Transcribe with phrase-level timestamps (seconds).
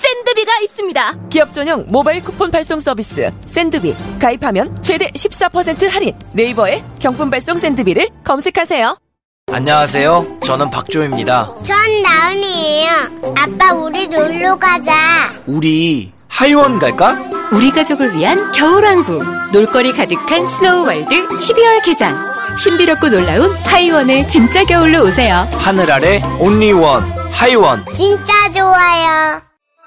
[0.00, 1.14] 센드비가 있습니다.
[1.30, 8.08] 기업 전용 모바일 쿠폰 발송 서비스 센드비 가입하면 최대 14% 할인 네이버에 경품 발송 센드비를
[8.24, 8.96] 검색하세요.
[9.52, 10.38] 안녕하세요.
[10.42, 11.54] 저는 박조입니다.
[11.64, 12.90] 전 나은이에요.
[13.36, 15.32] 아빠 우리 놀러 가자.
[15.46, 17.18] 우리 하이원 갈까?
[17.52, 22.24] 우리 가족을 위한 겨울왕국 놀거리 가득한 스노우월드 12월 개장
[22.56, 27.84] 신비롭고 놀라운 하이원의 진짜 겨울로 오세요 하늘 아래 온리원 하이원.
[27.94, 29.49] 진짜 좋아요.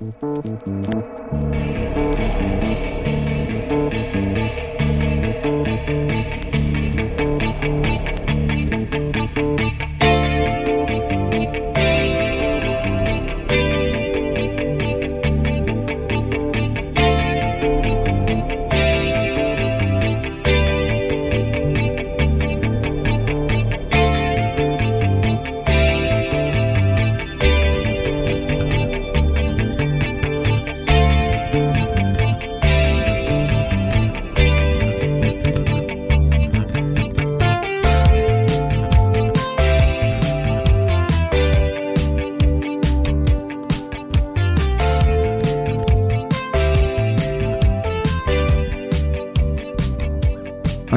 [0.00, 1.99] Thank you.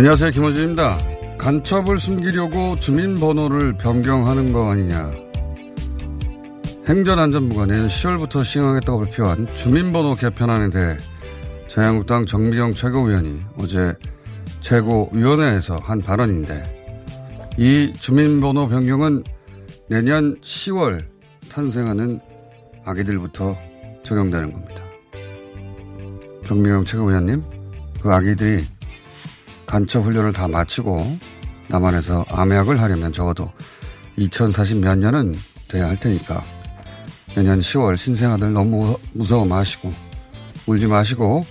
[0.03, 0.31] 안녕하세요.
[0.31, 0.97] 김호준입니다.
[1.37, 5.13] 간첩을 숨기려고 주민번호를 변경하는 거 아니냐.
[6.89, 10.97] 행정안전부가 내년 10월부터 시행하겠다고 발표한 주민번호 개편안에 대해
[11.69, 13.93] 자유한국당 정미경 최고위원이 어제
[14.59, 19.23] 최고위원회에서 한 발언인데 이 주민번호 변경은
[19.87, 21.01] 내년 10월
[21.49, 22.19] 탄생하는
[22.83, 23.55] 아기들부터
[24.03, 24.83] 적용되는 겁니다.
[26.45, 27.41] 정미경 최고위원님,
[28.01, 28.61] 그 아기들이
[29.65, 31.17] 간첩 훈련을 다 마치고
[31.67, 33.51] 남한에서 암약을 하려면 적어도
[34.17, 35.33] 2040 몇 년은
[35.69, 36.43] 돼야 할 테니까
[37.35, 39.91] 내년 10월 신생아들 너무 무서워 마시고
[40.67, 41.41] 울지 마시고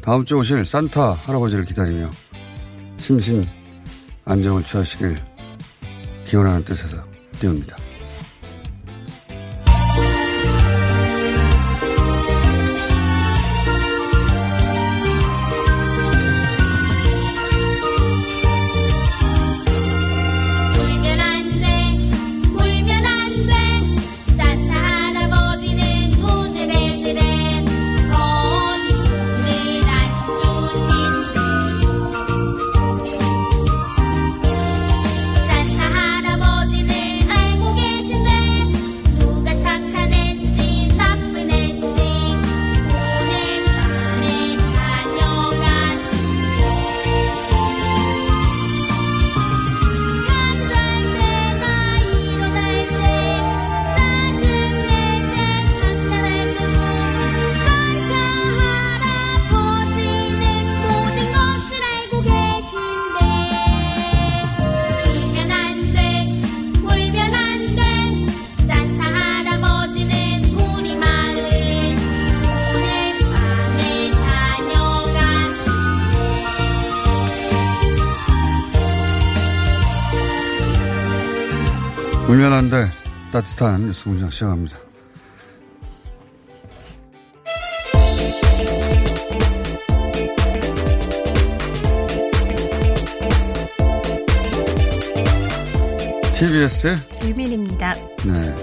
[0.00, 2.10] 다음 주 오실 산타 할아버지를 기다리며
[2.98, 3.44] 심신
[4.24, 5.16] 안정을 취하시길
[6.26, 7.02] 기원하는 뜻에서
[7.40, 7.81] 띄웁니다.
[82.32, 82.88] 불면한데
[83.30, 84.78] 따뜻한 뉴스 공장 시작합니다.
[96.32, 96.96] TBS의
[97.28, 97.92] 유민입니다.
[97.92, 98.56] 네.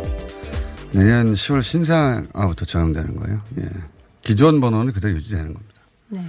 [0.91, 3.39] 내년 10월 신상아부터 적용되는 거예요.
[3.59, 3.69] 예.
[4.21, 5.81] 기존 번호는 그대로 유지되는 겁니다.
[6.07, 6.25] 네.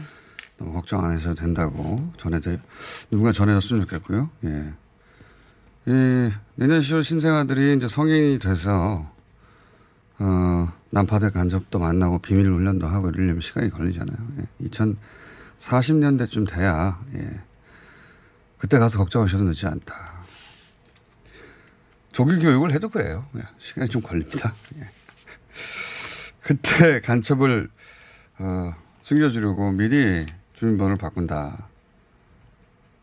[0.59, 2.61] 너무 걱정 안 하셔도 된다고 전해드
[3.11, 4.29] 누군가 전해줬으면 좋겠고요.
[4.45, 4.75] 예.
[5.91, 9.11] 이, 내년 10월 신생아들이 이제 성인이 돼서,
[10.21, 14.17] 어, 난파될 간접도 만나고 비밀 훈련도 하고 이러려면 시간이 걸리잖아요.
[14.39, 14.69] 예.
[14.69, 17.41] 2040년대쯤 돼야, 예.
[18.59, 20.21] 그때 가서 걱정하셔도 늦지 않다.
[22.13, 23.27] 조기 교육을 해도 그래요.
[23.37, 23.43] 예.
[23.59, 24.55] 시간이 좀 걸립니다.
[24.77, 24.89] 예.
[26.41, 27.69] 그때 간첩을,
[28.39, 31.67] 어, 숨겨주려고 미리 주민번호를 바꾼다.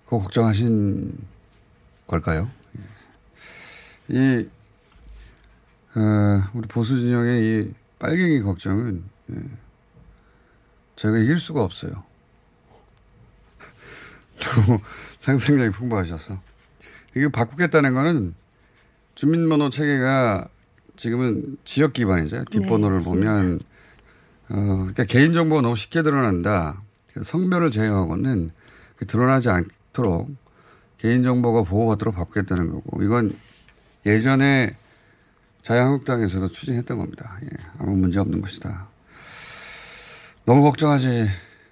[0.06, 1.18] 그거 걱정하신
[2.08, 2.50] 걸까요?
[4.12, 4.40] 예.
[4.40, 4.50] 이,
[5.98, 9.36] 어, 우리 보수 진영의 이 빨갱이 걱정은, 예.
[10.96, 12.04] 저희가 이길 수가 없어요.
[14.38, 14.80] 너무
[15.20, 16.40] 상상력이 풍부하셔서.
[17.16, 18.36] 이거 바꾸겠다는 거는
[19.16, 20.48] 주민번호 체계가
[20.96, 22.46] 지금은 지역 기반이죠.
[22.46, 23.60] 뒷번호를 네, 보면,
[24.50, 26.82] 어, 그러니까 개인 정보가 너무 쉽게 드러난다.
[27.24, 28.52] 성별을 제외하고는
[29.08, 30.30] 드러나지 않도록
[30.98, 33.36] 개인 정보가 보호받도록 바꾸겠다는 거고, 이건
[34.08, 34.76] 예전에
[35.64, 37.38] 자유한국당에서도 추진했던 겁니다.
[37.44, 38.88] 예, 아무 문제 없는 것이다.
[40.46, 41.28] 너무 걱정하지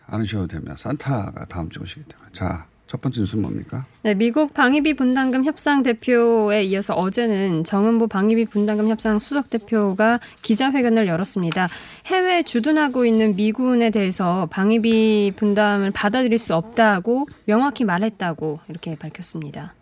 [0.07, 0.75] 않으셔도 됩니다.
[0.77, 2.29] 산타가 다음 주 오시기 때문에.
[2.33, 3.85] 자, 첫 번째 뉴스는 뭡니까?
[4.03, 11.07] 네, 미국 방위비 분담금 협상 대표에 이어서 어제는 정은보 방위비 분담금 협상 수석 대표가 기자회견을
[11.07, 11.69] 열었습니다.
[12.07, 19.73] 해외에 주둔하고 있는 미군에 대해서 방위비 분담을 받아들일 수 없다고 명확히 말했다고 이렇게 밝혔습니다.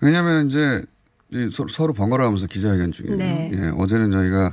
[0.00, 0.95] 왜냐하면 이제 이
[1.50, 3.16] 서- 서로 번갈아 가면서 기자회견 중이에요.
[3.16, 3.50] 네.
[3.52, 4.52] 예, 어제는 저희가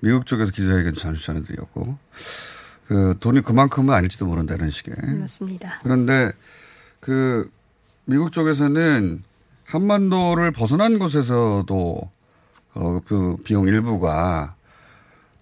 [0.00, 1.96] 미국 쪽에서 기자회견 전해드렸고,
[2.86, 4.94] 그 돈이 그만큼은 아닐지도 모른다는 식의.
[5.20, 5.80] 맞습니다.
[5.82, 6.32] 그런데
[7.00, 7.50] 그
[8.04, 9.22] 미국 쪽에서는
[9.66, 12.10] 한반도를 벗어난 곳에서도
[12.74, 14.56] 어, 그 비용 일부가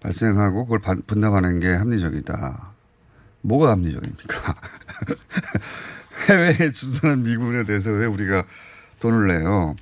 [0.01, 2.71] 발생하고 그걸 반- 분담하는 게 합리적이다.
[3.41, 4.55] 뭐가 합리적입니까?
[6.29, 8.45] 해외에 주둔한 미군에 대해서 왜 우리가
[8.99, 9.75] 돈을 내요?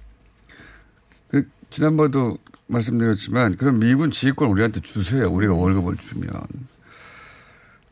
[1.72, 2.38] 그 지난번에도
[2.68, 5.30] 말씀드렸지만 그럼 미군 지휘권 우리한테 주세요.
[5.30, 6.30] 우리가 월급을 주면.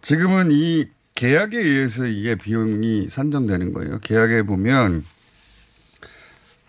[0.01, 3.99] 지금은 이 계약에 의해서 이게 비용이 산정되는 거예요.
[3.99, 5.03] 계약에 보면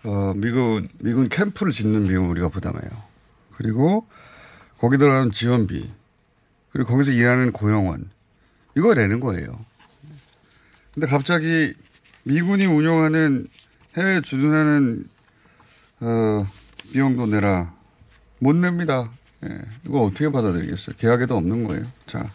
[0.03, 2.89] 어, 미군 미군 캠프를 짓는 비용을 우리가 부담해요.
[3.55, 4.07] 그리고
[4.79, 5.89] 거기 들어가는 지원비
[6.71, 8.09] 그리고 거기서 일하는 고용원
[8.75, 9.63] 이거 내는 거예요.
[10.93, 11.73] 근데 갑자기
[12.23, 13.47] 미군이 운영하는
[13.95, 15.05] 해외 주둔하는
[15.99, 16.47] 어,
[16.91, 17.73] 비용도 내라
[18.39, 19.11] 못 냅니다.
[19.43, 20.95] 예, 이거 어떻게 받아들이겠어요?
[20.97, 21.85] 계약에도 없는 거예요.
[22.05, 22.29] 자,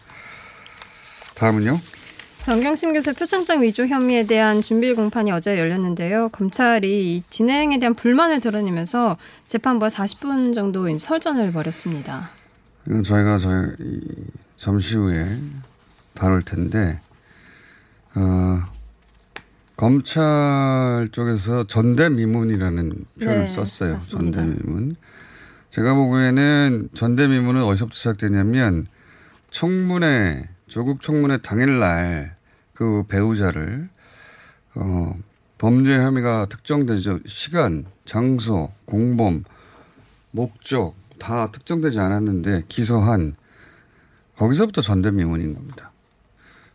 [1.35, 1.79] 다음은요.
[2.41, 6.29] 정경심 교수 표창장 위조 혐의에 대한 준비 공판이 어제 열렸는데요.
[6.29, 9.17] 검찰이 이 진행에 대한 불만을 드러내면서
[9.47, 12.29] 재판부와 40분 정도 설전을 벌였습니다.
[12.87, 14.01] 이건 저희가 저희 이
[14.55, 15.37] 잠시 후에
[16.13, 17.01] 다룰 텐데
[18.15, 18.63] 어,
[19.77, 23.93] 검찰 쪽에서 전대미문이라는 표현을 네, 썼어요.
[23.93, 24.41] 맞습니다.
[24.41, 24.95] 전대미문.
[25.69, 28.87] 제가 보기에는 전대미문은 어디서부터 시작되냐면
[29.51, 32.35] 청문회 조국 청문회 당일날
[32.73, 33.89] 그 배우자를
[34.75, 35.15] 어,
[35.59, 37.19] 범죄 혐의가 특정되죠.
[37.27, 39.43] 시간, 장소, 공범,
[40.31, 43.35] 목적 다 특정되지 않았는데 기소한
[44.37, 45.91] 거기서부터 전대미문인 겁니다.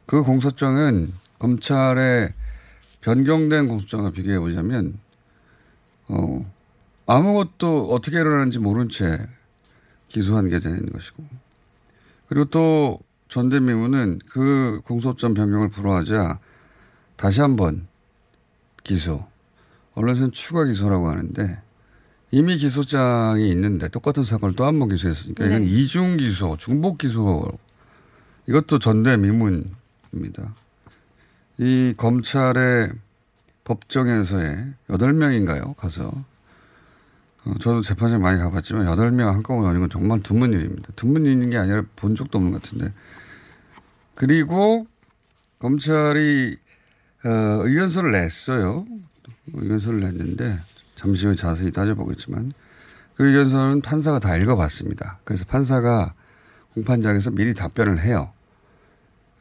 [0.06, 2.34] 그 공소장은 검찰의
[3.02, 4.98] 변경된 공소장과 비교해 보자면
[6.08, 6.50] 어,
[7.06, 9.28] 아무것도 어떻게 일어나는지 모른 채
[10.08, 11.24] 기소한 게 되는 것이고
[12.28, 16.38] 그리고 또 전대미문은 그 공소장 변경을 불허하자
[17.16, 17.86] 다시 한번
[18.84, 19.26] 기소
[19.94, 21.60] 언론에서는 추가 기소라고 하는데
[22.30, 25.66] 이미 기소장이 있는데 똑같은 사건을 또 한 번 기소했으니까 이건 네.
[25.68, 27.58] 이중 기소, 중복 기소
[28.48, 30.54] 이것도 전대미문입니다.
[31.62, 32.90] 이 검찰의
[33.62, 35.74] 법정에서의 여덟 명인가요?
[35.74, 36.10] 가서
[37.44, 40.88] 어, 저도 재판장 많이 가봤지만 여덟 명 한꺼번에 하는 건 정말 드문 일입니다.
[40.96, 42.92] 드문 일인 게 아니라 본 적도 없는 것 같은데
[44.16, 44.88] 그리고
[45.60, 46.56] 검찰이
[47.24, 48.84] 어, 의견서를 냈어요.
[49.52, 50.58] 의견서를 냈는데
[50.96, 52.50] 잠시 후에 자세히 따져보겠지만
[53.14, 55.20] 그 의견서는 판사가 다 읽어봤습니다.
[55.22, 56.14] 그래서 판사가
[56.74, 58.32] 공판장에서 미리 답변을 해요.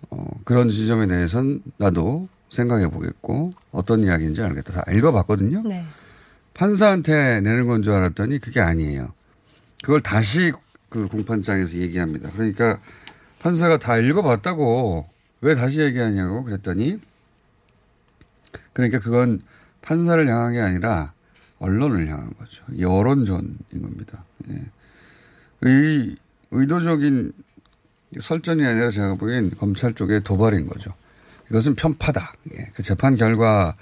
[0.10, 4.84] 어, 그런 지점에 대해서는 나도 생각해 보겠고 어떤 이야기인지 알겠다.
[4.84, 5.63] 다 읽어봤거든요.
[5.63, 5.86] 네.
[6.53, 9.13] 판사한테 내는 건 줄 알았더니 그게 아니에요.
[9.84, 10.51] 그걸 다시
[10.89, 12.29] 그 공판장에서 얘기합니다.
[12.31, 12.79] 그러니까
[13.39, 15.08] 판사가 다 읽어봤다고
[15.41, 17.00] 왜 다시 얘기하냐고 그랬더니
[18.74, 19.41] 그러니까 그건
[19.81, 21.13] 판사를 향한 게 아니라
[21.60, 22.63] 언론을 향한 거죠.
[22.77, 24.24] 여론전인 겁니다.
[24.50, 24.63] 예.
[25.62, 26.15] 의,
[26.51, 27.31] 의도적인
[28.20, 30.94] 설전이 아니라 제가 보기엔 검찰 쪽의 도발인 거죠.
[31.50, 32.34] 이것은 편파다.
[32.53, 32.72] 예.
[32.74, 33.75] 그 재판 결과가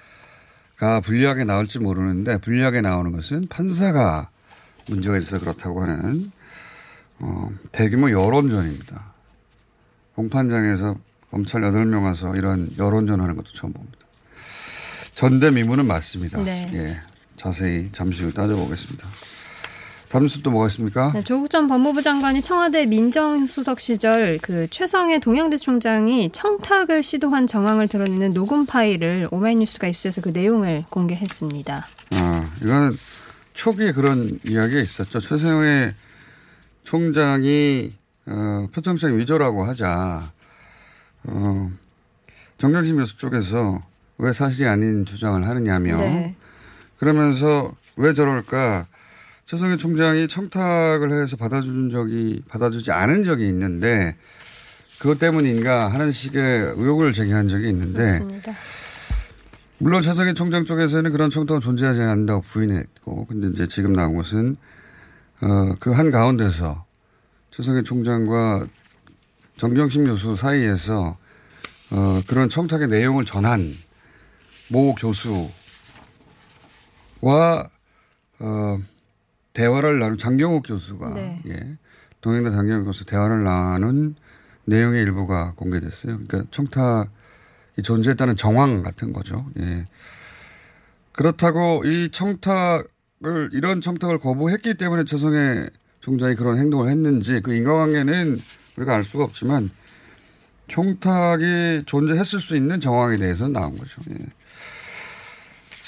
[1.03, 4.29] 불리하게 나올지 모르는데 불리하게 나오는 것은 판사가
[4.87, 6.31] 문제가 있어서 그렇다고 하는
[7.19, 9.13] 어, 대규모 여론전입니다.
[10.15, 10.97] 공판장에서
[11.31, 13.99] 검찰 8명 와서 이런 여론전 하는 것도 처음 봅니다.
[15.13, 16.41] 전대미문은 맞습니다.
[16.43, 16.69] 네.
[16.73, 17.01] 예.
[17.35, 19.07] 자세히 잠시 후 따져보겠습니다.
[20.09, 21.11] 다음 뉴스 또 뭐가 있습니까?
[21.13, 27.87] 네, 조국 전 법무부 장관이 청와대 민정수석 시절 그 최성해 동양대 총장이 청탁을 시도한 정황을
[27.87, 31.87] 드러내는 녹음 파일을 오마이뉴스가 입수해서 그 내용을 공개했습니다.
[32.11, 32.97] 아, 이건
[33.53, 35.19] 초기에 그런 이야기가 있었죠.
[35.19, 35.93] 최세영의
[36.83, 37.93] 총장이
[38.25, 40.31] 어, 표창장 위조라고 하자
[41.25, 41.71] 어,
[42.57, 43.83] 정경심 교수 쪽에서
[44.17, 46.31] 왜 사실이 아닌 주장을 하느냐며 네.
[46.97, 48.87] 그러면서 왜 저럴까
[49.49, 54.15] 최성해 총장이 청탁을 해서 받아준 적이 받아주지 않은 적이 있는데
[54.99, 58.53] 그것 때문인가 하는 식의 의혹을 제기한 적이 있는데 맞습니다.
[59.79, 64.55] 물론 최성해 총장 쪽에서는 그런 청탁은 존재하지 않는다고 부인했고, 근데 이제 지금 나온 것은,
[65.41, 66.85] 어, 그 한 가운데서
[67.49, 68.67] 최성해 총장과
[69.57, 71.17] 정경심 교수 사이에서,
[71.89, 73.75] 어, 그런 청탁의 내용을 전한
[74.67, 75.49] 모 교수와,
[77.23, 78.79] 어,
[79.53, 81.37] 대화를 나눈 장경욱 교수가, 네.
[81.47, 81.77] 예.
[82.21, 84.15] 동행대 장경욱 교수 대화를 나눈
[84.65, 86.19] 내용의 일부가 공개됐어요.
[86.27, 87.09] 그러니까 청탁,
[87.77, 89.45] 이 존재했다는 정황 같은 거죠.
[89.59, 89.85] 예.
[91.13, 95.69] 그렇다고 이 청탁을 이런 청탁을 거부했기 때문에 최성해
[96.01, 98.39] 총장이 그런 행동을 했는지 그 인과관계는
[98.77, 99.69] 우리가 알 수가 없지만
[100.67, 104.01] 청탁이 존재했을 수 있는 정황에 대해서는 나온 거죠.
[104.11, 104.15] 예.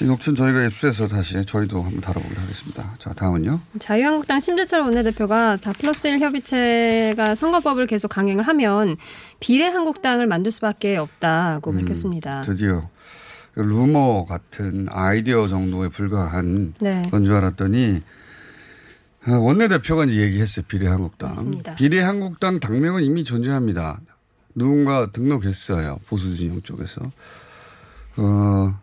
[0.05, 2.95] 녹취는 저희가 입수해서 다시 저희도 한번 다뤄보기로 하겠습니다.
[2.97, 3.59] 자, 다음은요.
[3.79, 8.97] 자유한국당 심재철 원내대표가 4 플러스 1 협의체가 선거법을 계속 강행을 하면
[9.39, 12.41] 비례한국당을 만들 수밖에 없다고 밝혔습니다.
[12.41, 12.87] 드디어
[13.55, 17.07] 루머 같은 아이디어 정도에 불과한 네.
[17.11, 18.01] 건줄 알았더니
[19.27, 20.65] 어, 원내대표가 이제 얘기했어요.
[20.67, 21.29] 비례한국당.
[21.29, 21.75] 맞습니다.
[21.75, 23.99] 비례한국당 당명은 이미 존재합니다.
[24.55, 25.99] 누군가 등록했어요.
[26.07, 27.01] 보수진영 쪽에서.
[28.17, 28.79] 어,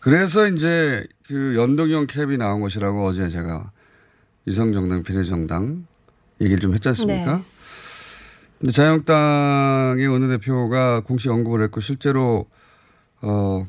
[0.00, 3.70] 그래서 이제 그 연동형 캡이 나온 것이라고 어제 제가
[4.46, 5.86] 위성정당, 비례정당
[6.40, 7.38] 얘기를 좀 했지 않습니까?
[7.38, 7.42] 네.
[8.58, 12.46] 근데 자유한국당의 원내대표가 공식 언급을 했고 실제로
[13.20, 13.66] 어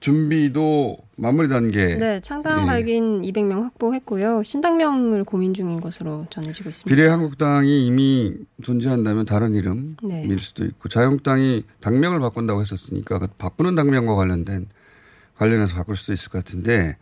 [0.00, 2.66] 준비도 마무리 단계 네, 창당 예.
[2.66, 4.42] 발긴 200명 확보했고요.
[4.42, 6.94] 신당명을 고민 중인 것으로 전해지고 있습니다.
[6.94, 10.36] 비례 한국당이 이미 존재한다면 다른 이름일 네.
[10.38, 14.66] 수도 있고 자유한국당이 당명을 바꾼다고 했었으니까 그 바꾸는 당명과 관련된
[15.36, 16.96] 관련해서 바꿀 수도 있을 것 같은데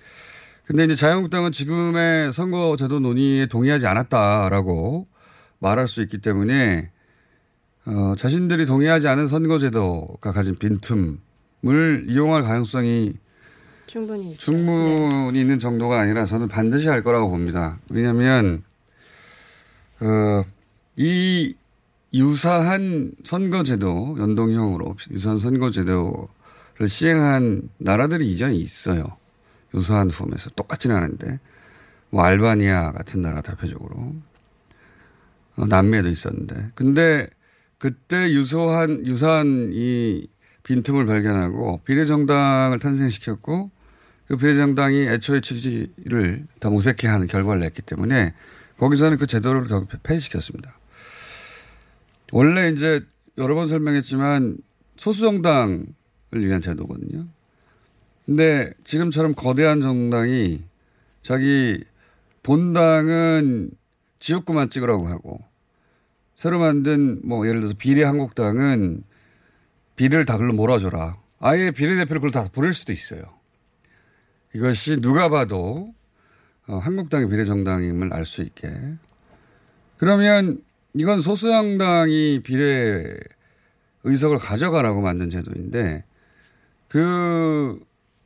[0.65, 5.09] 근데 이제 자유한국당은 지금의 선거제도 논의에 동의하지 않았다라고
[5.59, 6.91] 말할 수 있기 때문에
[7.87, 13.15] 어, 자신들이 동의하지 않은 선거제도가 가진 빈틈을 이용할 가능성이
[13.87, 14.37] 충분히.
[14.37, 17.81] 충분히 있는 정도가 아니라 저는 반드시 할 거라고 봅니다.
[17.91, 18.63] 왜냐하면
[19.99, 20.45] 어,
[20.95, 21.57] 이
[22.15, 26.29] 유사한 선거제도 연동형으로 유사한 선거제도를
[26.87, 29.17] 시행한 나라들이 이전에 있어요.
[29.75, 31.39] 유사한 폼에서 똑같지는 않은데
[32.11, 34.15] 뭐 알바니아 같은 나라 대표적으로
[35.57, 37.29] 어, 남미에도 있었는데 근데
[37.79, 40.27] 그때 유사한 유사한 이
[40.65, 43.71] 빈틈을 발견하고 비례정당을 탄생시켰고
[44.29, 48.35] 그 비례정당이 애초에 취지를 다 모색해하는 결과를 냈기 때문에
[48.77, 50.77] 거기서는 그 제도를 결국 폐지시켰습니다.
[52.33, 53.05] 원래 이제
[53.39, 54.59] 여러 번 설명했지만
[54.97, 55.87] 소수정당을
[56.33, 57.27] 위한 제도거든요.
[58.27, 60.63] 근데 지금처럼 거대한 정당이
[61.23, 61.83] 자기
[62.43, 63.71] 본당은
[64.21, 65.41] 지역구만 찍으라고 하고
[66.37, 69.03] 새로 만든 뭐 예를 들어서 비례 한국당은
[69.97, 71.19] 비례를 다 글로 몰아줘라.
[71.41, 73.23] 아예 비례대표를 글로 다 보낼 수도 있어요.
[74.55, 75.93] 이것이 누가 봐도
[76.67, 78.71] 어, 한국당의 비례정당임을 알 수 있게.
[79.97, 80.63] 그러면
[80.95, 83.17] 이건 소수정당이 비례
[84.05, 86.05] 의석을 가져가라고 만든 제도인데
[86.91, 87.81] 그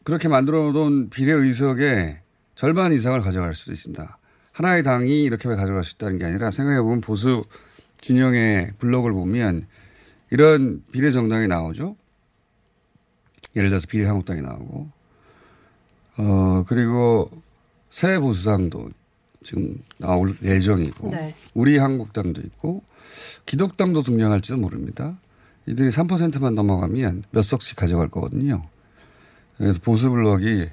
[0.04, 2.18] 그렇게 만들어 놓은 비례 의석의
[2.54, 4.18] 절반 이상을 가져갈 수도 있습니다.
[4.52, 7.42] 하나의 당이 이렇게 가져갈 수 있다는 게 아니라 생각해 보면 보수
[7.98, 9.66] 진영의 블록을 보면
[10.30, 11.94] 이런 비례 정당이 나오죠.
[13.54, 14.88] 예를 들어서 비례 한국당이 나오고
[16.16, 17.30] 어 그리고
[17.90, 18.90] 새 보수당도
[19.42, 21.34] 지금 나올 예정이고 네.
[21.52, 22.82] 우리 한국당도 있고
[23.44, 25.18] 기독당도 등장할지도 모릅니다.
[25.66, 28.62] 이들이 3%만 넘어가면 몇 석씩 가져갈 거거든요.
[29.56, 30.68] 그래서 보수 블록이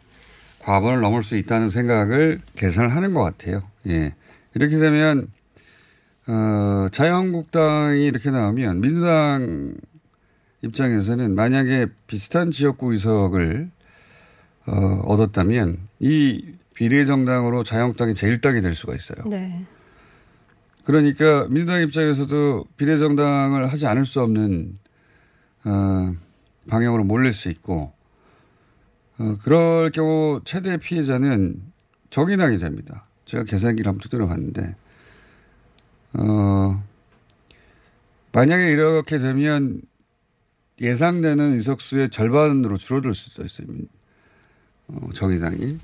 [0.60, 3.62] 과반을 넘을 수 있다는 생각을 계산을 하는 것 같아요.
[3.88, 4.14] 예.
[4.54, 5.28] 이렇게 되면,
[6.28, 9.76] 어, 자유한국당이 이렇게 나오면 민주당
[10.62, 13.72] 입장에서는 만약에 비슷한 지역구 의석을
[14.68, 14.74] 어,
[15.06, 16.46] 얻었다면 이
[16.76, 19.24] 비례정당으로 자유한국당이 제1당이 될 수가 있어요.
[19.28, 19.62] 네.
[20.84, 24.78] 그러니까 민주당 입장에서도 비례정당을 하지 않을 수 없는
[25.66, 26.16] 어,
[26.70, 27.94] 방향으로 몰릴 수 있고
[29.18, 31.62] 어, 그럴 경우 최대 피해자는
[32.10, 33.06] 정의당이 됩니다.
[33.26, 34.76] 제가 계산기를 한번 두드려 봤는데
[36.14, 36.84] 어,
[38.34, 39.82] 만약에 이렇게 되면
[40.80, 43.68] 예상되는 의석수의 절반으로 줄어들 수도 있어요.
[44.88, 45.78] 어, 정의당이.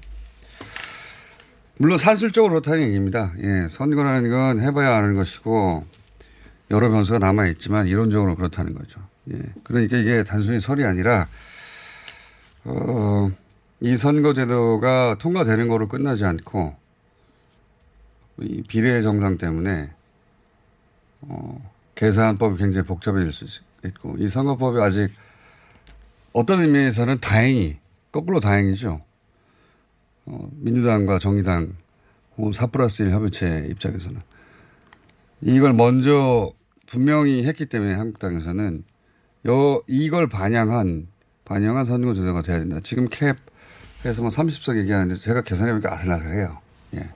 [1.78, 3.34] 물론 산술적으로 그렇다는 얘기입니다.
[3.40, 5.86] 예, 선거라는 건 해봐야 아는 것이고
[6.72, 9.00] 여러 변수가 남아있지만 이론적으로 그렇다는 거죠.
[9.32, 11.28] 예, 그러니까 이게 단순히 설이 아니라
[12.64, 13.32] 어,
[13.80, 16.76] 이 선거제도가 통과되는 거로 끝나지 않고
[18.42, 19.92] 이 비례 정당 때문에
[21.22, 25.12] 어, 계산법이 굉장히 복잡해질 수 있고 이 선거법이 아직
[26.34, 27.78] 어떤 의미에서는 다행히
[28.12, 29.02] 거꾸로 다행이죠.
[30.26, 31.74] 어, 민주당과 정의당
[32.38, 34.22] 혹은 4 플러스 1 협의체 입장에서는
[35.42, 36.52] 이걸 먼저
[36.86, 38.84] 분명히 했기 때문에 한국당에서는
[39.48, 41.08] 여, 이걸 반영한
[41.46, 42.80] 반영한 선거제도가 돼야 된다.
[42.84, 43.34] 지금 캡
[44.06, 46.60] 해서 뭐 30석 얘기하는데 제가 계산해보니까 아슬아슬해요.
[46.96, 47.10] 예.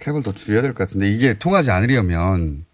[0.00, 2.64] 캡을 더 줄여야 될 것 같은데 이게 통하지 않으려면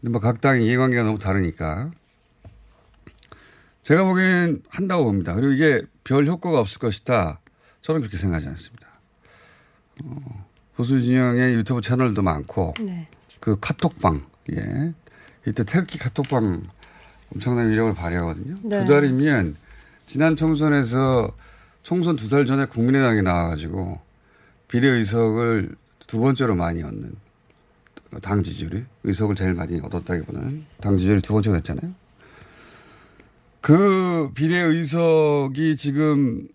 [0.00, 1.90] 근데 뭐 각 당의 이해관계가 너무 다르니까
[3.82, 5.34] 제가 보기엔 한다고 봅니다.
[5.34, 7.40] 그리고 이게 별 효과가 없을 것이다.
[7.82, 8.88] 저는 그렇게 생각하지 않습니다.
[10.04, 13.06] 어, 보수 진영의 유튜브 채널도 많고 네.
[13.40, 14.92] 그 카톡방 예
[15.46, 16.62] 이때 태극기 카톡방
[17.34, 18.56] 엄청난 위력을 발휘하거든요.
[18.62, 18.80] 네.
[18.84, 19.56] 두 달이면
[20.06, 21.30] 지난 총선에서
[21.82, 24.00] 총선 두 달 전에 국민의당이 나와가지고
[24.68, 25.74] 비례 의석을
[26.06, 27.12] 두 번째로 많이 얻는
[28.22, 31.92] 당 지지율이 의석을 제일 많이 얻었다기보다는 당 지지율이 두 번째가 됐잖아요.
[33.60, 36.46] 그 비례 의석이 지금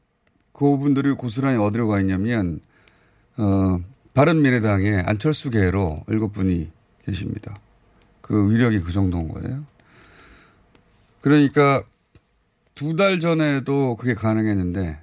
[0.53, 2.59] 그분들이 고스란히 어디로 가 있냐면
[3.37, 3.79] 어,
[4.13, 6.69] 바른미래당의 안철수계로 일곱 분이
[7.05, 7.57] 계십니다.
[8.21, 9.63] 그 위력이 그 정도인 거예요.
[11.21, 11.83] 그러니까
[12.75, 14.99] 두 달 전에도 그게 가능했는데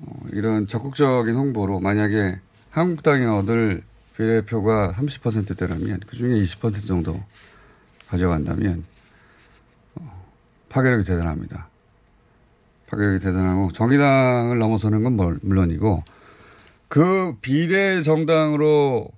[0.00, 3.82] 어, 이런 적극적인 홍보로 만약에 한국당이 얻을
[4.16, 7.22] 비례표가 30%대라면 그중에 20% 정도
[8.08, 8.84] 가져간다면
[9.96, 10.26] 어,
[10.70, 11.68] 파괴력이 대단합니다.
[12.88, 16.02] 파괴력이 대단하고 정의당을 넘어서는 건 물- 물론이고
[16.88, 19.08] 그 비례 정당으로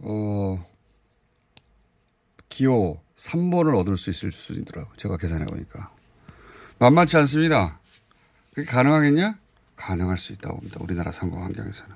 [0.00, 0.66] 어
[2.48, 5.90] 기호 3번을 얻을 수 있을 수있더라고요 제가 계산해 보니까.
[6.78, 7.78] 만만치 않습니다.
[8.52, 9.38] 그게 가능하겠냐?
[9.76, 10.78] 가능할 수 있다고 봅니다.
[10.80, 11.92] 우리나라 선거 환경에서는.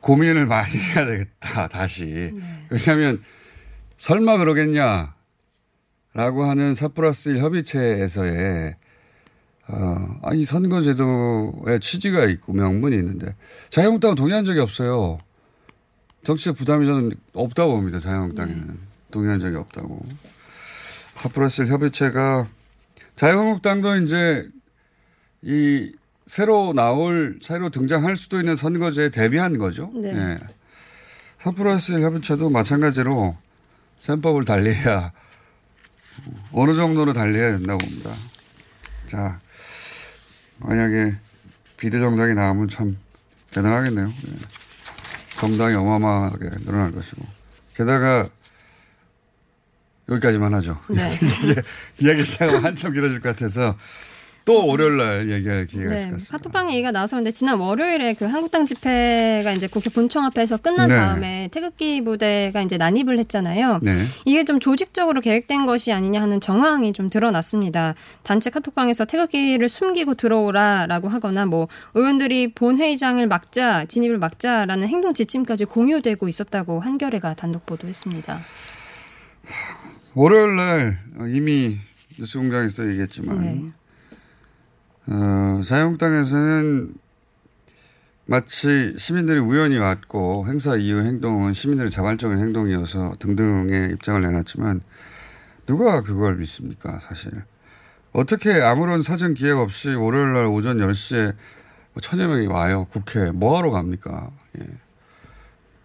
[0.00, 2.32] 고민을 많이 해야 되겠다, 다시.
[2.70, 3.22] 왜냐하면
[3.96, 5.14] 설마 그러겠냐?
[6.14, 8.76] 라고 하는 4 플러스 1 협의체에서의
[9.66, 13.34] 어, 아니, 선거제도의 취지가 있고 명분이 있는데
[13.70, 15.18] 자유한국당은 동의한 적이 없어요.
[16.22, 17.98] 정치적 부담이 저는 없다고 봅니다.
[17.98, 18.93] 자유한국당에는.
[19.14, 20.04] 동의한 적이 없다고.
[21.14, 22.48] 4 플러스 1 협의체가
[23.14, 24.48] 자유한국당도 이제
[25.40, 25.92] 이
[26.26, 29.92] 새로 나올, 새로 등장할 수도 있는 선거제에 대비한 거죠.
[29.94, 30.08] 네.
[30.08, 30.36] 예.
[31.38, 33.36] 4 플러스 1 협의체도 마찬가지로
[33.98, 35.12] 셈법을 달리해야
[36.52, 38.10] 어느 정도로 달려야 된다고 봅니다.
[39.06, 39.38] 자,
[40.58, 41.14] 만약에
[41.76, 42.96] 비례정당이 나오면 참
[43.52, 44.08] 대단하겠네요.
[44.08, 44.32] 예.
[45.36, 47.24] 정당이 어마어마하게 늘어날 것이고.
[47.76, 48.28] 게다가
[50.08, 50.78] 여기까지만 하죠.
[50.88, 51.10] 네.
[52.00, 53.76] 이야기 시작하면 한참 길어질 것 같아서
[54.44, 56.36] 또 월요일 날 얘기할 기회가 있을 네, 것 같습니다.
[56.36, 60.94] 카톡방 얘기가 나왔었는데 지난 월요일에 그 한국당 집회가 이제 국회 본청 앞에서 끝난 네.
[60.94, 63.78] 다음에 태극기 부대가 이제 난입을 했잖아요.
[63.80, 64.04] 네.
[64.26, 67.94] 이게 좀 조직적으로 계획된 것이 아니냐 하는 정황이 좀 드러났습니다.
[68.22, 76.28] 단체 카톡방에서 태극기를 숨기고 들어오라라고 하거나 뭐 의원들이 본회의장을 막자 진입을 막자라는 행동 지침까지 공유되고
[76.28, 78.40] 있었다고 한겨레가 단독 보도했습니다.
[80.16, 80.98] 월요일 날
[81.28, 81.80] 이미
[82.16, 83.72] 뉴스 공장에서 얘기했지만 네.
[85.12, 86.94] 어, 자유한국당에서는
[88.26, 94.82] 마치 시민들이 우연히 왔고 행사 이후 행동은 시민들의 자발적인 행동이어서 등등의 입장을 내놨지만
[95.66, 97.32] 누가 그걸 믿습니까 사실.
[98.12, 101.34] 어떻게 아무런 사전 기획 없이 월요일 날 오전 10시에
[101.92, 102.86] 뭐 천여 명이 와요.
[102.90, 104.30] 국회 뭐하러 갑니까?
[104.60, 104.66] 예.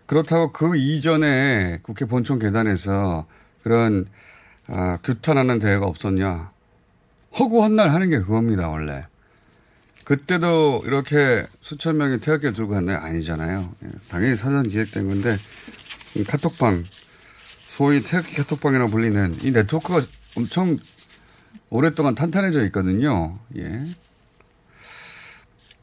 [0.05, 3.25] 그렇다고 그 이전에 국회 본청 계단에서
[3.63, 4.05] 그런
[4.67, 6.51] 아, 규탄하는 대회가 없었냐.
[7.39, 9.05] 허구 헛날 하는 게 그겁니다, 원래.
[10.03, 12.97] 그때도 이렇게 수천 명이 태극기를 들고 갔나요?
[12.97, 13.73] 아니잖아요.
[13.83, 15.37] 예, 당연히 사전 기획된 건데
[16.15, 16.83] 이 카톡방
[17.67, 20.01] 소위 태극기 카톡방이라고 불리는 이 네트워크가
[20.35, 20.77] 엄청
[21.69, 23.37] 오랫동안 탄탄해져 있거든요.
[23.57, 23.85] 예.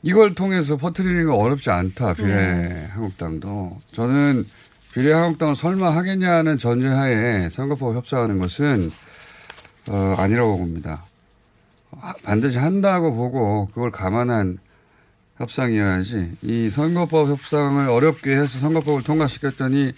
[0.03, 2.15] 이걸 통해서 퍼뜨리는 거 어렵지 않다.
[2.15, 2.87] 비례 네.
[2.91, 3.81] 한국당도.
[3.93, 4.45] 저는
[4.97, 8.91] 비례 한국당을 설마 하겠냐는 전제하에 선거법 협상하는 것은
[9.89, 11.05] 어, 아니라고 봅니다.
[12.01, 14.57] 아, 반드시 한다고 보고 그걸 감안한
[15.37, 19.93] 협상이어야지 이 선거법 협상을 어렵게 해서 선거법을 통과시켰더니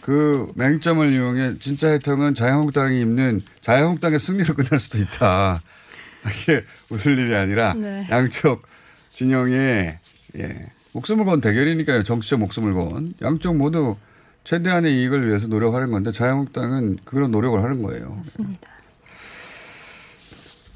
[0.00, 5.62] 그 맹점을 이용해 진짜 혜택은 자유한국당이 입는 자유한국당의 승리로 끝날 수도 있다.
[6.42, 8.04] 이게 웃을 일이 아니라 네.
[8.10, 8.66] 양쪽
[9.12, 10.00] 진영에
[10.38, 10.60] 예.
[10.90, 12.02] 목숨을 건 대결이니까요.
[12.02, 13.96] 정치적 목숨을 건 양쪽 모두
[14.44, 18.14] 최대한의 이익을 위해서 노력하는 건데 자유한국당은 그런 노력을 하는 거예요.
[18.16, 18.68] 맞습니다.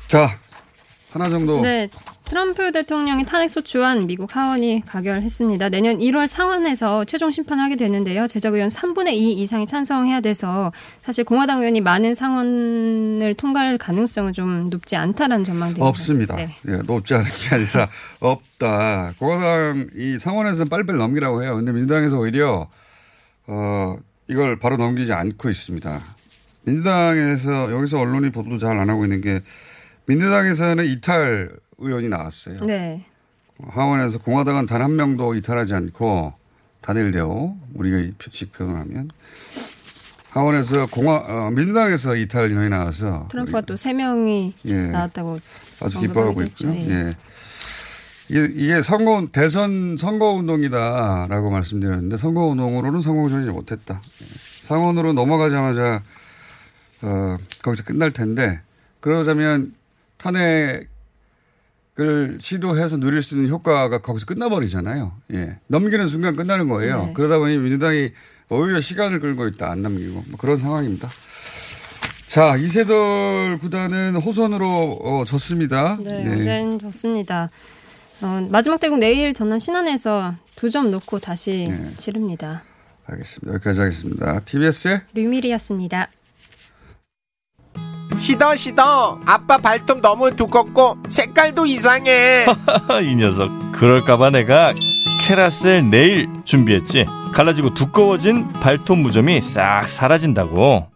[0.09, 0.38] 자
[1.11, 1.88] 하나 정도 네.
[2.24, 5.70] 트럼프 대통령의 탄핵 소추안 미국 하원이 가결했습니다.
[5.70, 8.26] 내년 1월 상원에서 최종 심판하게 되는데요.
[8.26, 14.68] 제적 의원 3분의 2 이상이 찬성해야 돼서 사실 공화당 의원이 많은 상원을 통과할 가능성은 좀
[14.68, 15.74] 높지 않다라는 전망이.
[15.78, 16.37] 없습니다.
[16.37, 16.50] 네.
[16.68, 17.88] 예, 높지 않은 게 아니라
[18.20, 19.14] 없다.
[19.18, 21.57] 공화당 이 상원에서는 빨리빨리 넘기라고 해요.
[21.57, 22.68] 근데 민주당에서 오히려
[23.48, 23.96] 어
[24.28, 26.00] 이걸 바로 넘기지 않고 있습니다.
[26.62, 29.40] 민주당에서 여기서 언론이 보도 잘 안 하고 있는 게
[30.06, 32.64] 민주당에서는 이탈 의원이 나왔어요.
[32.64, 33.04] 네.
[33.70, 36.32] 하원에서 공화당은 단 한 명도 이탈하지 않고
[36.82, 39.11] 단일대오 우리가 식 표현하면
[40.30, 44.74] 하원에서 공화 어, 민주당에서 이탈 인원이 나와서 트럼프가 또 세 명이 예.
[44.88, 45.38] 나왔다고
[45.80, 46.42] 아주 기뻐하고.
[46.42, 46.74] 있고요.
[46.74, 46.90] 예.
[46.90, 47.16] 예.
[48.31, 54.01] 이게, 선거 대선 선거 운동이다라고 말씀드렸는데 선거 운동으로는 성공하지 못했다.
[54.05, 54.27] 예.
[54.62, 56.03] 상원으로 넘어가자마자
[57.01, 58.61] 어, 거기서 끝날 텐데
[59.01, 59.73] 그러자면
[60.19, 60.88] 탄핵을
[62.41, 65.12] 시도해서 누릴 수 있는 효과가 거기서 끝나버리잖아요.
[65.33, 65.59] 예.
[65.69, 67.07] 넘기는 순간 끝나는 거예요.
[67.07, 67.12] 네.
[67.14, 68.11] 그러다 보니 민주당이
[68.51, 69.71] 오히려 시간을 끌고 있다.
[69.71, 70.25] 안 남기고.
[70.29, 71.09] 뭐 그런 상황입니다.
[72.27, 75.97] 자, 이세돌 구단은 호선으로 어, 졌습니다.
[75.99, 76.41] 네, 네.
[76.41, 77.49] 어젠 좋습니다.
[78.20, 81.92] 어, 마지막 대국 내일 전남 신안에서 두 점 놓고 다시 네.
[81.96, 82.62] 치릅니다.
[83.07, 83.54] 알겠습니다.
[83.54, 84.40] 여기까지 하겠습니다.
[84.40, 86.09] TBS의 류밀이었습니다.
[88.18, 92.46] 시더 시더 아빠 발톱 너무 두껍고 색깔도 이상해
[93.09, 94.72] 이 녀석 그럴까봐 내가
[95.22, 100.88] 캐라셀 네일 준비했지 갈라지고 두꺼워진 발톱 무좀이 싹 사라진다고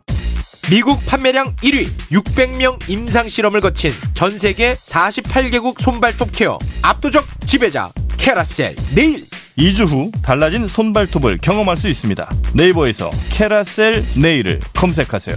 [0.70, 8.76] 미국 판매량 1위 600명 임상 실험을 거친 전 세계 48개국 손발톱 케어 압도적 지배자 캐라셀
[8.94, 9.24] 네일
[9.58, 15.36] 2주 후 달라진 손발톱을 경험할 수 있습니다 네이버에서 캐라셀 네일을 검색하세요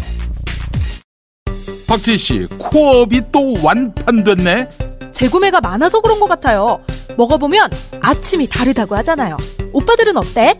[1.88, 4.70] 박지희 씨, 코어업이 또 완판됐네?
[5.14, 6.84] 재구매가 많아서 그런 것 같아요.
[7.16, 7.70] 먹어보면
[8.02, 9.38] 아침이 다르다고 하잖아요.
[9.72, 10.60] 오빠들은 어때?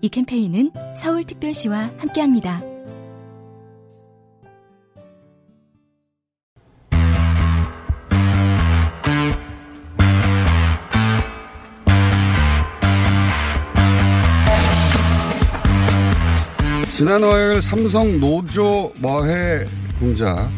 [0.00, 2.62] 이 캠페인은 서울특별시와 함께합니다.
[16.90, 19.66] 지난 화요일 삼성 노조 머해
[19.98, 20.50] 공작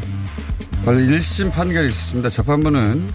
[0.85, 2.31] 관련 1심 판결이 있었습니다.
[2.31, 3.11] 재판부는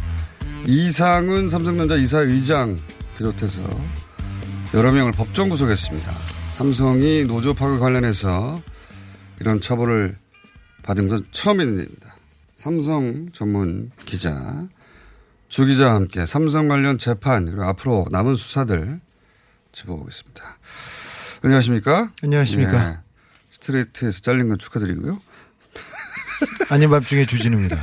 [0.68, 2.78] 이상은 삼성전자 이사회장
[3.18, 3.62] 비롯해서
[4.76, 6.12] 여러 명을 법정 구속했습니다.
[6.52, 8.62] 삼성이 노조 파괴 관련해서
[9.40, 10.18] 이런 처벌을
[10.84, 12.18] 받은 건 처음인 일입니다.
[12.56, 14.68] 삼성 전문 기자
[15.48, 19.00] 주 기자와 함께 삼성 관련 재판 그리고 앞으로 남은 수사들
[19.72, 20.44] 짚어보겠습니다.
[21.42, 22.12] 안녕하십니까?
[22.22, 22.90] 안녕하십니까?
[22.90, 22.98] 예,
[23.52, 25.22] 스트레이트에서 잘린 건 축하드리고요.
[26.68, 27.78] 아닌 밤중에 주진우입니다.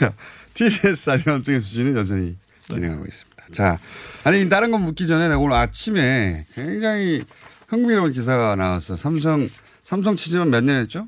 [0.52, 2.36] TBS 아닌 밤중에 주진은 여전히
[2.68, 3.35] 진행하고 있습니다.
[3.52, 3.78] 자,
[4.24, 7.24] 아니 다른 건 묻기 전에 내가 오늘 아침에 굉장히
[7.68, 8.96] 흥미로운 기사가 나왔어.
[8.96, 9.48] 삼성
[9.82, 11.06] 삼성 취재만 몇 년 했죠?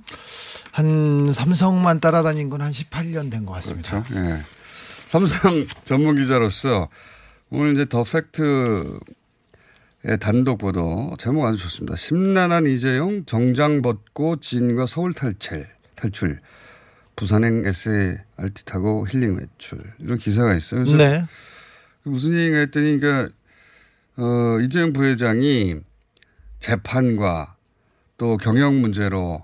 [0.73, 4.03] 한 삼성만 따라다닌 건 한 18년 된 것 같습니다.
[4.05, 4.21] 그렇죠.
[4.21, 4.39] 예.
[5.07, 6.89] 삼성 전문 기자로서
[7.51, 8.99] 오늘 이제 더 팩트의
[10.21, 11.97] 단독 보도 제목 아주 좋습니다.
[11.97, 16.41] 심란한 이재용 정장 벗고 지인과 서울 탈출 탈출
[17.17, 20.85] 부산행 SRT 타고 힐링 외출 이런 기사가 있어요.
[20.85, 21.25] 네.
[22.09, 23.35] 무슨 얘기가 했더니 그러니까
[24.17, 25.77] 어, 이재용 부회장이
[26.59, 27.57] 재판과
[28.17, 29.43] 또 경영 문제로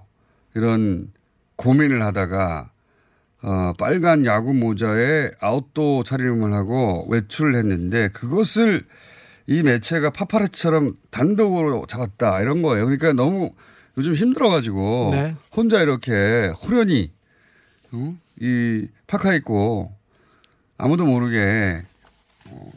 [0.54, 1.12] 이런
[1.56, 2.70] 고민을 하다가
[3.42, 8.84] 어, 빨간 야구 모자에 아웃도어 차림을 하고 외출을 했는데 그것을
[9.46, 12.86] 이 매체가 파파라치처럼 단독으로 잡았다 이런 거예요.
[12.86, 13.52] 그러니까 너무
[13.98, 15.36] 요즘 힘들어가지고 네.
[15.54, 17.12] 혼자 이렇게 호련히
[17.92, 18.16] 어?
[18.40, 19.94] 이 파카 입고
[20.78, 21.93] 아무도 모르게 어,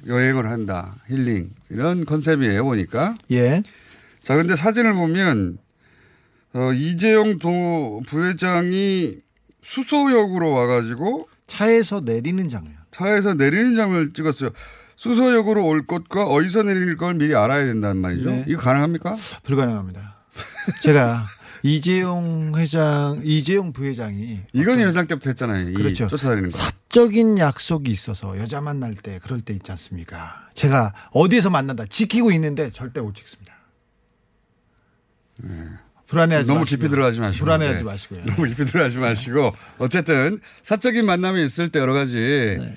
[0.05, 3.15] 여행을 한다 힐링 이런 컨셉이에요 보니까.
[3.31, 3.63] 예.
[4.23, 5.57] 자 그런데 사진을 보면
[6.53, 9.17] 어, 이재용 도 부회장이
[9.61, 12.75] 수소역으로 와가지고 차에서 내리는 장면.
[12.91, 14.49] 차에서 내리는 장면을 찍었어요.
[14.95, 18.29] 수소역으로 올 것과 어디서 내릴 걸 미리 알아야 된다는 말이죠.
[18.29, 18.45] 네.
[18.47, 19.15] 이거 가능합니까?
[19.43, 20.17] 불가능합니다.
[20.81, 21.27] 제가
[21.63, 25.69] 이재용 회장, 이재용 부회장이 이건 회장 때부터 했잖아요.
[25.69, 26.07] 이 그렇죠.
[26.07, 26.57] 쫓아다니는 거.
[26.57, 30.47] 사적인 약속이 있어서 여자 만날 때 그럴 때 있지 않습니까?
[30.53, 33.53] 제가 어디에서 만난다 지키고 있는데 절대 못 찍습니다.
[36.07, 36.77] 불안해하지 너무 마시고요.
[36.77, 37.45] 깊이 들어가지 마시고.
[37.45, 37.83] 불안해하지 네.
[37.83, 38.25] 마시고요.
[38.25, 39.51] 너무 깊이 들어가지 마시고.
[39.77, 42.17] 어쨌든 사적인 만남이 있을 때 여러 가지
[42.59, 42.75] 네.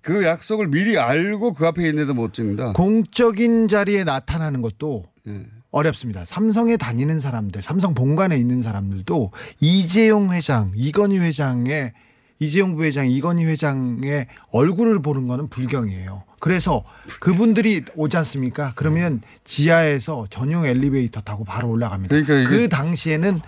[0.00, 2.72] 그 약속을 미리 알고 그 앞에 있는데도 못 찍는다.
[2.74, 5.44] 공적인 자리에 나타나는 것도 네.
[5.70, 6.24] 어렵습니다.
[6.24, 11.92] 삼성에 다니는 사람들, 삼성 본관에 있는 사람들도 이재용 회장, 이건희 회장의
[12.40, 16.22] 이재용 부회장, 이건희 회장의 얼굴을 보는 거는 불경이에요.
[16.40, 16.84] 그래서
[17.18, 18.72] 그분들이 오지 않습니까?
[18.76, 22.14] 그러면 지하에서 전용 엘리베이터 타고 바로 올라갑니다.
[22.14, 23.40] 그러니까 그 당시에는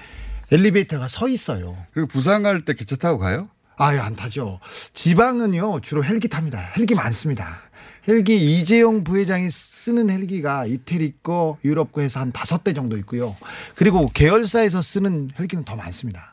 [0.50, 1.76] 엘리베이터가 서 있어요.
[1.92, 3.48] 그리고 부산 갈 때 기차 타고 가요?
[3.76, 4.58] 아유, 안 타죠.
[4.92, 6.58] 지방은요, 주로 헬기 탑니다.
[6.76, 7.60] 헬기 많습니다.
[8.08, 13.36] 헬기 이재용 부회장이 쓰는 헬기가 이태리 거, 유럽 거에서 한 다섯 대 정도 있고요.
[13.74, 16.32] 그리고 계열사에서 쓰는 헬기는 더 많습니다.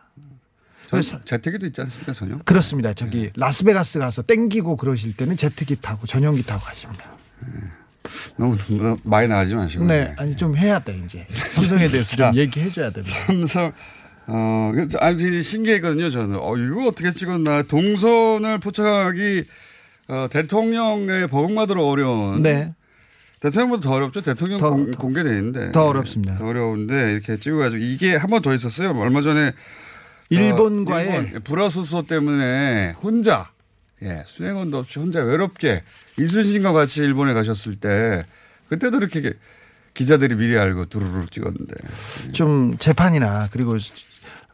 [0.88, 2.40] 전 재택에도 있지 않습니까, 전용?
[2.40, 2.94] 그렇습니다.
[2.94, 7.18] 저기 라스베가스 가서 땡기고 그러실 때는 제트기 타고 전용기 타고 가십니다.
[8.38, 8.56] 너무
[9.04, 9.86] 많이 나가지 마시고.
[9.86, 13.16] 네, 아니 좀 해야 돼 이제 삼성에 대해서 좀 얘기해 줘야 됩니다.
[13.26, 13.74] 삼성
[14.30, 16.38] 어, 그, 저, 아니, 신기했거든요, 저는.
[16.38, 17.64] 어, 이거 어떻게 찍었나.
[17.64, 19.46] 동선을 포착하기,
[20.08, 22.42] 어, 대통령의 버금가도록 어려운.
[22.42, 22.74] 네.
[23.40, 24.22] 대통령보다 더 어렵죠?
[24.22, 25.72] 대통령 더- 공, 공개돼 있는데.
[25.72, 26.38] 더 어렵습니다.
[26.38, 28.98] 더 어려운데, 이렇게 찍어가지고, 이게 한 번 더 있었어요.
[28.98, 29.52] 얼마 전에.
[30.30, 33.50] 일본과의 어, 일본 불화수소 때문에 혼자,
[34.04, 35.84] 예, 수행원도 없이 혼자 외롭게
[36.20, 38.26] 이순신과 같이 일본에 가셨을 때,
[38.70, 39.34] 그때도 이렇게
[39.94, 41.76] 기자들이 미리 알고 두루루 찍었는데.
[42.34, 43.78] 좀 재판이나 그리고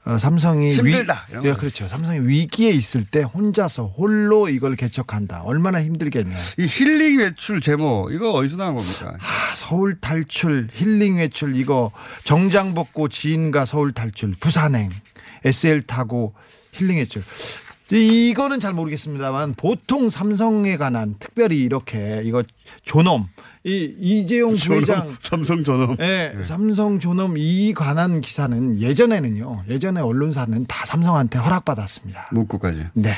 [0.05, 1.57] 어, 삼성이 힘들다, 위, 네, 거.
[1.57, 1.87] 그렇죠.
[1.87, 5.43] 삼성이 위기에 있을 때 혼자서 홀로 이걸 개척한다.
[5.43, 6.35] 얼마나 힘들겠냐.
[6.57, 9.15] 이 힐링 외출 제목, 이거 어디서 나온 겁니까?
[9.19, 11.91] 아, 서울 탈출, 힐링 외출 이거
[12.25, 14.89] 정장 벗고 지인과 서울 탈출, 부산행,
[15.45, 16.33] SL 타고
[16.73, 17.23] 힐링 외출.
[17.91, 22.43] 이거는 잘 모르겠습니다만 보통 삼성에 관한 특별히 이렇게 이거
[22.83, 23.27] 존엄
[23.65, 25.95] 이 이재용 부회장 삼성 존엄.
[25.95, 29.63] 네, 삼성 존엄 이 관한 기사는 예전에는요.
[29.69, 32.29] 예전에 언론사는 다 삼성한테 허락받았습니다.
[32.31, 32.87] 문구까지.
[32.93, 33.15] 네.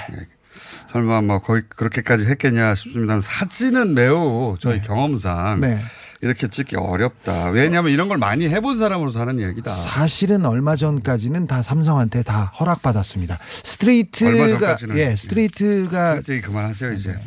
[0.88, 3.19] 설마 뭐 거의 그렇게까지 했겠냐 싶습니다.
[3.19, 5.79] 사진은 매우 저희 경험상 네.
[6.21, 7.49] 이렇게 찍기 어렵다.
[7.49, 9.71] 왜냐하면 이런 걸 많이 해본 사람으로서 하는 얘기다.
[9.71, 13.36] 사실은 얼마 전까지는 다 삼성한테 다 허락받았습니다.
[13.36, 14.97] 얼마 스트레이트가 전까지는.
[14.97, 17.17] 예, 스트레이트가 얘기 그만하세요 이제.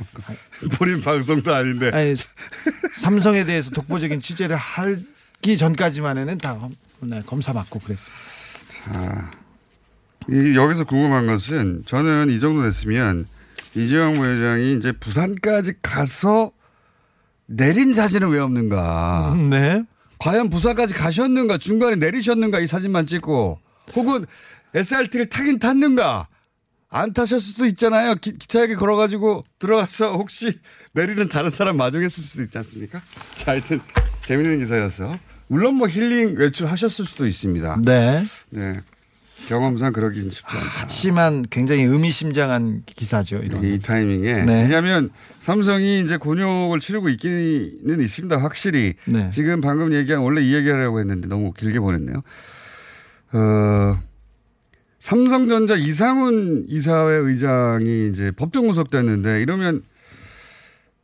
[0.76, 1.90] 본인 방송도 아닌데.
[1.92, 2.14] 아니,
[2.96, 8.06] 삼성에 대해서 독보적인 취재를 하기 전까지만에는 다 검- 네, 검사 받고 그랬어요.
[8.84, 9.30] 자,
[10.28, 13.26] 이, 여기서 궁금한 것은 저는 이 정도 됐으면
[13.74, 16.50] 이재용 부회장이 이제 부산까지 가서
[17.48, 19.34] 내린 사진은 왜 없는가.
[19.48, 19.82] 네.
[20.18, 23.58] 과연 부산까지 가셨는가 중간에 내리셨는가 이 사진만 찍고
[23.94, 24.26] 혹은
[24.74, 26.28] SRT를 타긴 탔는가
[26.90, 28.14] 안 타셨을 수도 있잖아요.
[28.16, 30.58] 기, 기차역에 걸어가지고 들어가서 혹시
[30.92, 33.00] 내리는 다른 사람 마중했을 수도 있지 않습니까?
[33.36, 33.80] 자, 하여튼
[34.22, 35.18] 재밌는 기사였어.
[35.46, 37.80] 물론 뭐 힐링 외출하셨을 수도 있습니다.
[37.84, 38.22] 네.
[38.50, 38.80] 네.
[39.46, 40.66] 경험상 그러긴 쉽지 않다.
[40.74, 43.38] 하지만 굉장히 의미심장한 기사죠.
[43.38, 43.64] 이런.
[43.64, 44.42] 이 타이밍에.
[44.42, 44.62] 네.
[44.62, 48.36] 왜냐하면 삼성이 이제 곤욕을 치르고 있기는 있습니다.
[48.38, 48.94] 확실히.
[49.06, 49.30] 네.
[49.30, 52.22] 지금 방금 얘기한 원래 이 얘기하려고 했는데 너무 길게 보냈네요.
[53.32, 54.00] 어,
[54.98, 59.82] 삼성전자 이상훈 이사회 의장이 이제 법정 구속됐는데 이러면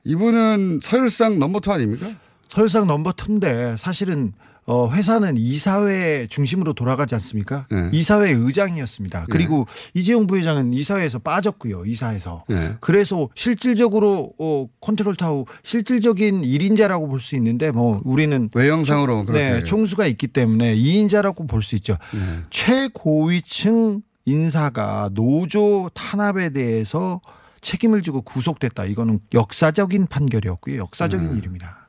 [0.05, 2.09] 이분은 서열상 number two 아닙니까?
[2.49, 4.33] 서열상 number two인데 사실은
[4.67, 7.67] 어, 회사는 이사회 중심으로 돌아가지 않습니까?
[7.71, 7.91] 네.
[7.93, 9.27] 이사회 의장이었습니다.
[9.29, 11.85] 그리고 이재용 부회장은 이사회에서 빠졌고요.
[11.85, 12.45] 이사에서.
[12.49, 12.77] 네.
[12.81, 19.65] 그래서 실질적으로 어, 컨트롤 타워 실질적인 1인자라고 볼 수 있는데 뭐 우리는 외형상으로 총- 네.
[19.65, 21.99] 총수가 있기 때문에 2인자라고 볼 수 있죠.
[22.13, 22.41] 네.
[22.51, 27.21] 최고위층 인사가 노조 탄압에 대해서
[27.61, 28.85] 책임을 지고 구속됐다.
[28.87, 30.77] 이거는 역사적인 판결이었고요.
[30.79, 31.39] 역사적인 네.
[31.39, 31.89] 일입니다.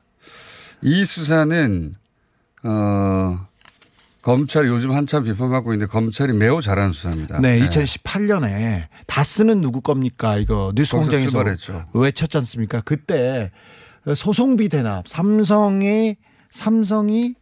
[0.82, 1.94] 이 수사는
[2.66, 3.46] 어
[4.22, 7.40] 검찰이 요즘 한참 비판받고 있는데 검찰이 매우 잘하는 수사입니다.
[7.40, 10.36] 네, 2018년에 다스는 누구 겁니까?
[10.36, 11.86] 이거 뉴스 공장에서 출발했죠.
[11.94, 12.80] 외쳤지 않습니까?
[12.80, 13.52] 그때
[14.14, 16.16] 소송비 대납, 삼성이
[16.50, 17.34] 삼성이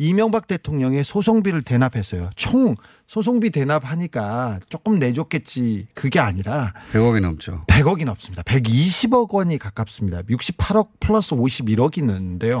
[0.00, 2.30] 이명박 대통령의 소송비를 대납했어요.
[2.34, 2.74] 총
[3.06, 5.88] 소송비 대납하니까 조금 내줬겠지.
[5.92, 7.64] 그게 아니라 100억이 넘죠.
[7.66, 8.42] 100억이 넘습니다.
[8.44, 10.22] 120억 원이 가깝습니다.
[10.22, 12.58] 68억 플러스 51억이 있는데요.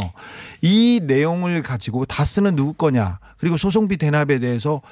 [0.60, 3.20] 이 내용을 가지고 다스는 누구 거냐.
[3.38, 4.82] 그리고 소송비 대납에 대해서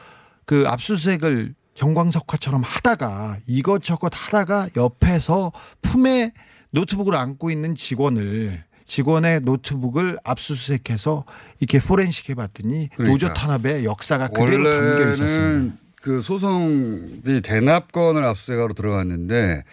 [0.47, 6.33] 그 압수수색을 정광석화처럼 하다가 이것저것 하다가 옆에서 품에
[6.71, 11.25] 노트북을 안고 있는 직원을 직원의 노트북을 압수수색해서
[11.61, 13.05] 이렇게 포렌식 해봤더니 그러니까.
[13.13, 15.77] 노조 탄압의 역사가 그대로 담겨 있었습니다.
[16.01, 19.65] 그 소송비 대납건을 압수수색하러 들어갔는데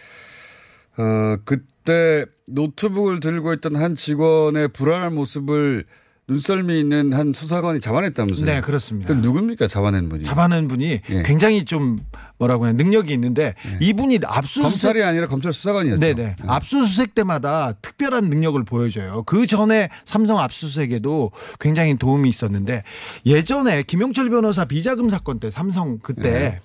[0.98, 5.84] 어 그때 노트북을 들고 있던 한 직원의 불안한 모습을
[6.28, 8.46] 눈썰미 있는 한 수사관이 잡아냈다면서요?
[8.46, 9.06] 네, 그렇습니다.
[9.14, 10.24] 그 누굽니까 잡아낸 분이?
[10.24, 11.22] 잡아낸 분이 예.
[11.22, 12.00] 굉장히 좀
[12.38, 16.00] 뭐라고 해야 능력이 있는데 이분이 압수수색 검찰이 아니라 검찰 수사관이었죠.
[16.00, 16.36] 네네.
[16.48, 19.22] 압수수색 때마다 특별한 능력을 보여줘요.
[19.24, 22.82] 그 전에 삼성 압수수색에도 굉장히 도움이 있었는데
[23.24, 26.60] 예전에 김용철 변호사 비자금 사건 때 삼성 그때 네.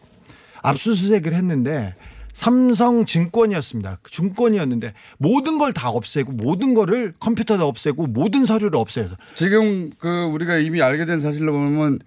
[0.64, 1.96] 압수수색을 했는데
[2.34, 4.00] 삼성 증권이었습니다.
[4.02, 9.10] 그 증권이었는데 모든 걸 다 없애고 모든 거를 컴퓨터도 없애고 모든 서류를 없애요.
[9.36, 12.00] 지금 그 우리가 이미 알게 된 사실로 보면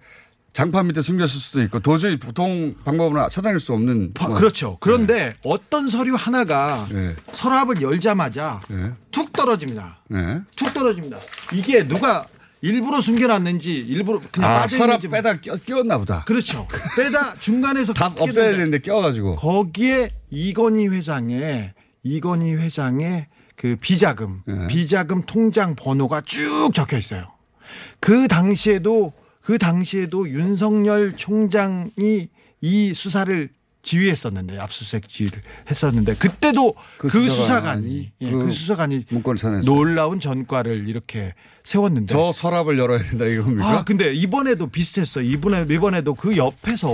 [0.53, 4.37] 장판 밑에 숨겼을 수도 있고 도저히 보통 방법으로 찾아낼 수 없는 바- 뭐.
[4.37, 4.77] 그렇죠.
[4.79, 7.13] 그런데 어떤 서류 하나가 네.
[7.33, 8.93] 서랍을 열자마자 네.
[9.11, 9.97] 툭 떨어집니다.
[10.07, 10.39] 네.
[10.55, 11.17] 툭 떨어집니다.
[11.53, 12.25] 이게 누가
[12.65, 16.23] 일부러 숨겨놨는지 일부러 그냥 아, 빠져 서랍 빼다 끼- 끼웠나 보다.
[16.25, 16.67] 그렇죠.
[16.97, 19.35] 빼다 중간에서 다 끼었는데 없애야 되는데 껴가지고.
[19.35, 24.65] 거기에 이건희 회장의 이건희 회장의 그 비자금 네.
[24.67, 27.27] 비자금 통장 번호가 쭉 적혀 있어요.
[27.99, 32.29] 그 당시에도 그 당시에도 윤석열 총장이
[32.61, 33.49] 이 수사를
[33.85, 39.05] 지휘했었는데 압수수색 지휘를 했었는데 그때도 그 그, 수사관이 예, 그 그 수사관이.
[39.65, 43.67] 놀라운 전과를 이렇게 세웠는데 저 서랍을 열어야 된다 이겁니까?
[43.69, 45.23] 아, 근데 이번에도 비슷했어요.
[45.23, 46.91] 이번에 이번에도 그 옆에서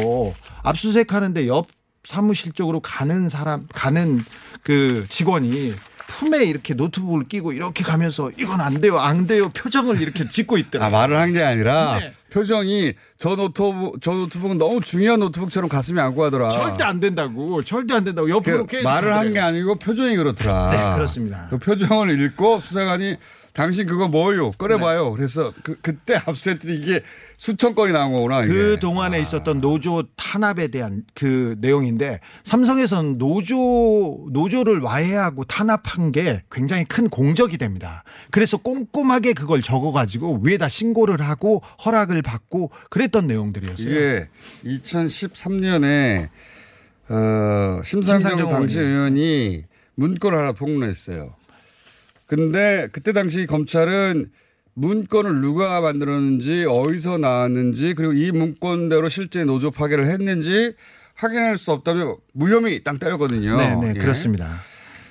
[0.64, 1.68] 압수수색 하는데 옆
[2.04, 4.20] 사무실 쪽으로 가는 사람 가는
[4.64, 5.74] 그 직원이
[6.08, 10.60] 품에 이렇게 노트북을 끼고 이렇게 가면서 이건 안 돼요, 안 돼요 표정을 이렇게 짓고 아,
[10.60, 10.92] 있더라고요.
[11.00, 12.14] 말을 한 게 아니라 네.
[12.32, 16.50] 표정이 저 노트북, 저 노트북은 너무 중요한 노트북처럼 가슴에 안고 하더라.
[16.50, 19.40] 절대 안 된다고, 절대 안 된다고 옆으로 그 말을 한 게.
[19.40, 20.72] 아니고 표정이 그렇더라.
[20.72, 21.48] 네, 그렇습니다.
[21.50, 23.18] 그 표정을 읽고 수사관이
[23.54, 24.52] 당신 그거 뭐요?
[24.52, 25.12] 꺼내봐요.
[25.12, 27.02] 그래서 그, 그때 압수했더니 이게
[27.38, 28.44] 수천 건이 나온 거구나.
[28.44, 28.54] 이게.
[28.54, 36.86] 그 동안에 있었던 노조 탄압에 대한 그 내용인데 삼성에서는 노조 노조를 와해하고 탄압한 게 굉장히
[36.86, 38.04] 큰 공적이 됩니다.
[38.30, 43.90] 그래서 꼼꼼하게 그걸 적어가지고 위에다 신고를 하고 허락을 받고 그랬던 내용들이었어요.
[43.90, 44.30] 이게
[44.64, 46.30] 2013년에
[47.10, 49.20] 어, 심상정 심상정 당시 의원이.
[49.20, 49.64] 의원이
[49.96, 51.36] 문건을 하나 폭로했어요.
[52.32, 54.32] 근데 그때 당시 검찰은
[54.76, 60.74] 문건을 누가 만들었는지 어디서 나왔는지 그리고 이 문건대로 실제 노조 파괴를 했는지
[61.16, 63.58] 확인할 수 없다면 무혐의 땅 때렸거든요.
[63.58, 64.00] 네, 네, 예.
[64.00, 64.48] 그렇습니다.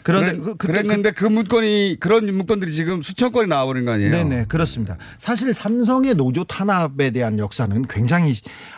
[0.03, 4.11] 그런데 그래- 그- 그랬는데 그, 문건이 그런 문건들이 지금 수천 건이 나와버린 거 아니에요?
[4.11, 4.96] 네네 그렇습니다.
[5.18, 8.32] 사실 삼성의 노조 탄압에 대한 역사는 굉장히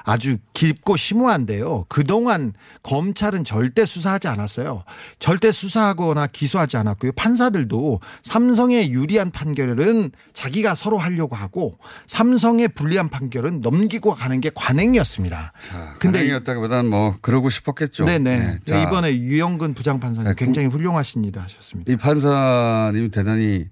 [0.05, 1.87] 아주 깊고 심오한데요.
[1.89, 2.53] 그동안
[2.83, 4.85] 검찰은 절대 수사하지 않았어요.
[5.18, 7.12] 절대 수사하거나 기소하지 않았고요.
[7.12, 15.53] 판사들도 삼성의 유리한 판결은 자기가 서로 하려고 하고 삼성의 불리한 판결은 넘기고 가는 게 관행이었습니다.
[15.99, 18.05] 근데 이었다기보다는 뭐 그러고 싶었겠죠.
[18.05, 18.39] 네네.
[18.39, 18.83] 네, 자.
[18.83, 21.93] 이번에 유영근 부장판사님 네, 굉장히 훌륭하 십니다 하셨습니다.
[21.93, 23.67] 이 판사님이 대단히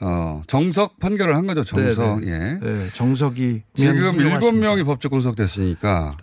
[0.00, 1.64] 어, 정석 판결을 한 거죠.
[1.64, 2.20] 정석.
[2.20, 2.58] 네, 예.
[2.60, 6.16] 네, 정석이 지금 일곱 명이 법적 구속됐으니까.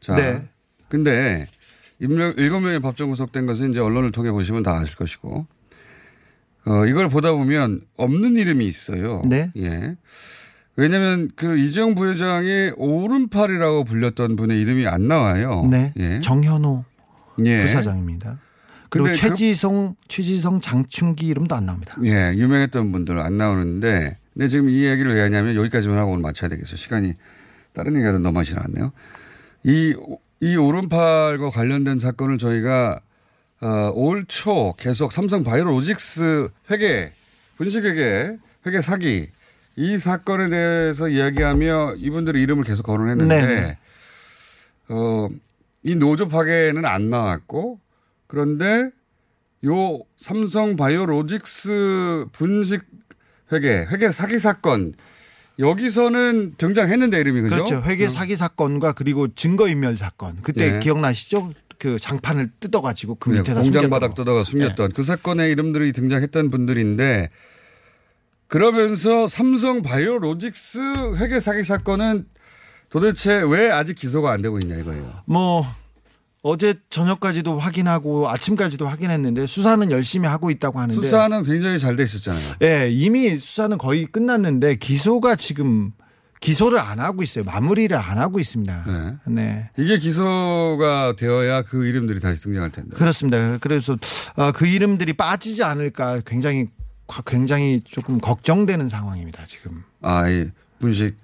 [0.00, 0.14] 자.
[0.14, 0.48] 네.
[0.88, 1.46] 근데
[1.98, 5.46] 일곱 명이 법적 구속된 것은 이제 언론을 통해 보시면 다 아실 것이고.
[6.68, 9.22] 어, 이걸 보다 보면 없는 이름이 있어요.
[9.24, 9.50] 네.
[9.56, 9.96] 예.
[10.74, 15.66] 왜냐면 그 이재용 부회장이 오른팔이라고 불렸던 분의 이름이 안 나와요.
[15.70, 15.92] 네.
[15.96, 16.20] 예.
[16.20, 16.84] 정현호
[17.44, 17.60] 예.
[17.62, 18.38] 부사장입니다.
[18.96, 21.96] 그리고 근데 그- 최지성, 최지성, 장충기 이름도 안 나옵니다.
[22.04, 26.48] 예, 유명했던 분들 안 나오는데, 근데 지금 이 얘기를 왜 하냐면 여기까지만 하고 오늘 마쳐야
[26.50, 26.76] 되겠어요.
[26.76, 27.14] 시간이
[27.72, 28.92] 다른 얘기가 너무 많이 나왔네요.
[29.64, 29.94] 이,
[30.40, 33.00] 이 오른팔과 관련된 사건을 저희가
[33.62, 37.12] 어, 올 초 계속 삼성 바이오로직스 회계,
[37.56, 38.36] 분식회계,
[38.66, 39.28] 회계 사기
[39.76, 43.78] 이 사건에 대해서 이야기하며 이분들의 이름을 계속 거론했는데 네네.
[44.90, 45.28] 어,
[45.82, 47.80] 이 노조 파괴는 안 나왔고
[48.26, 48.90] 그런데
[49.66, 52.82] 요 삼성 바이오로직스 분식
[53.52, 54.94] 회계, 회계 사기 사건
[55.58, 57.54] 여기서는 등장했는데 이름이 그죠?
[57.54, 57.82] 그렇죠.
[57.82, 60.38] 회계 사기 사건과 그리고 증거 인멸 사건.
[60.42, 60.78] 그때 예.
[60.80, 61.52] 기억나시죠?
[61.78, 64.14] 그 장판을 뜯어 가지고 그 네, 밑에다 공장 숨겼던 바닥 거.
[64.14, 67.30] 뜯어가 숨겼던 그 사건의 이름들이 등장했던 분들인데
[68.48, 72.26] 그러면서 삼성 바이오로직스 회계 사기 사건은
[72.88, 75.22] 도대체 왜 아직 기소가 안 되고 있냐 이거예요.
[75.26, 75.66] 뭐
[76.48, 82.54] 어제 저녁까지도 확인하고 아침까지도 확인했는데 수사는 열심히 하고 있다고 하는데 수사는 굉장히 잘 돼 있었잖아요.
[82.62, 85.90] 예, 이미 수사는 거의 끝났는데 기소가 지금
[86.40, 87.42] 기소를 안 하고 있어요.
[87.42, 89.18] 마무리를 안 하고 있습니다.
[89.28, 89.70] 네.
[89.76, 92.94] 이게 기소가 되어야 그 이름들이 다시 등장할 텐데.
[92.96, 93.58] 그렇습니다.
[93.58, 93.96] 그래서
[94.36, 96.68] 어, 그 이름들이 빠지지 않을까 굉장히
[97.24, 99.46] 굉장히 조금 걱정되는 상황입니다.
[99.46, 99.82] 지금.
[100.02, 101.16] 아, 이 분식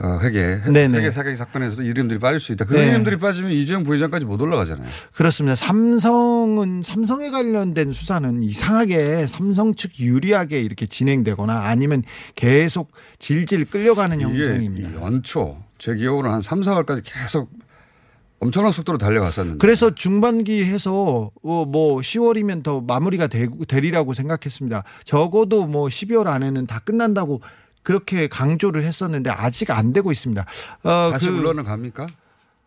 [0.00, 0.96] 어, 회계, 네네.
[0.96, 2.64] 회계 사기 사건에서 이름들이 빠질 수 있다.
[2.66, 2.88] 그 네.
[2.88, 4.86] 이름들이 빠지면 이재용 부회장까지 못 올라가잖아요.
[5.12, 5.56] 그렇습니다.
[5.56, 12.04] 삼성은 삼성에 관련된 수사는 이상하게 삼성 측 유리하게 이렇게 진행되거나 아니면
[12.36, 15.02] 계속 질질 끌려가는 형태입니다.
[15.02, 17.50] 연초 제 기억으로 한 3, 4월까지 계속
[18.40, 19.58] 엄청난 속도로 달려갔었는데.
[19.58, 24.84] 그래서 중반기 해서 어, 뭐 10월이면 더 마무리가 되리라고 생각했습니다.
[25.04, 27.40] 적어도 뭐 12월 안에는 다 끝난다고
[27.92, 30.44] 그렇게 강조를 했었는데 아직 안 되고 있습니다.
[30.84, 32.06] 어, 다시 그- 물러는 갑니까?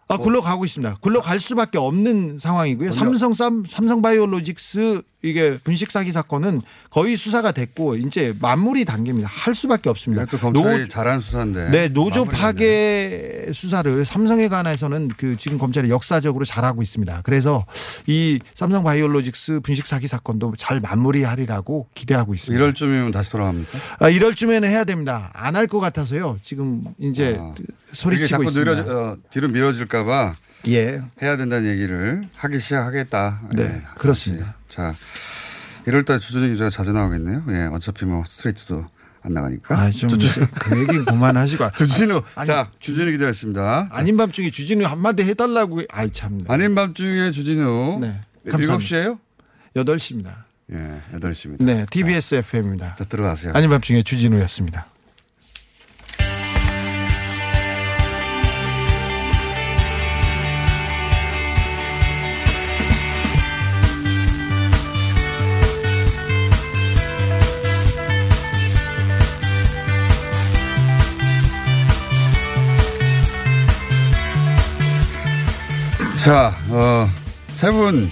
[0.08, 0.96] 아, 굴러가고 있습니다.
[1.00, 2.92] 굴러갈 수밖에 없는 상황이고요.
[2.92, 9.28] 삼성 삼, 삼성 바이오로직스 이게 분식 사기 사건은 거의 수사가 됐고 이제 마무리 단계입니다.
[9.28, 10.26] 할 수밖에 없습니다.
[10.26, 11.70] 또 검찰이 잘한 수사인데.
[11.72, 17.22] 네, 노조 파괴 수사를 삼성에 관해서는 그 지금 검찰이 역사적으로 잘하고 있습니다.
[17.24, 17.66] 그래서
[18.08, 22.60] 이 삼성 바이오로직스 분식 사기 사건도 잘 마무리하리라고 기대하고 있습니다.
[22.60, 23.78] 이럴 쯤이면 다시 돌아갑니까?
[24.00, 25.30] 아, 이럴 쯤에는 해야 됩니다.
[25.34, 26.40] 안 할 것 같아서요.
[26.42, 28.74] 지금 이제 이게 소리치고 자꾸 있습니다.
[28.74, 30.34] 늘어져, 어, 뒤로 미뤄질까 봐
[30.68, 31.02] 예.
[31.22, 33.42] 해야 된다는 얘기를 하기 시작하겠다.
[33.54, 34.56] 네, 예, 그렇습니다.
[34.72, 34.96] 자,
[35.86, 37.44] 이럴 때 주준희 기자가 자주 나오겠네요.
[37.50, 38.86] 예, 어차피 뭐 스트레이트도
[39.24, 39.78] 안 나가니까.
[39.78, 41.72] 아, 좀 그 얘기 그만하시고.
[41.78, 42.22] 주진우.
[42.36, 43.90] 아니, 자, 주진우 기자였습니다.
[43.92, 45.82] 아닌 밤중에 주진우 한마디 해달라고.
[45.92, 46.44] 아이, 참.
[46.48, 48.00] 아닌 밤중에 주진우.
[48.02, 48.22] 네.
[48.48, 49.20] 7시에요?
[49.76, 50.34] 8시입니다.
[50.74, 51.64] 예, 8시입니다.
[51.64, 52.96] 네, TBS FM입니다.
[52.96, 53.54] 자, 들어가세요.
[53.54, 54.86] 아닌 밤중에 주진우였습니다.
[76.24, 77.10] 자, 어,
[77.50, 78.10] 세 분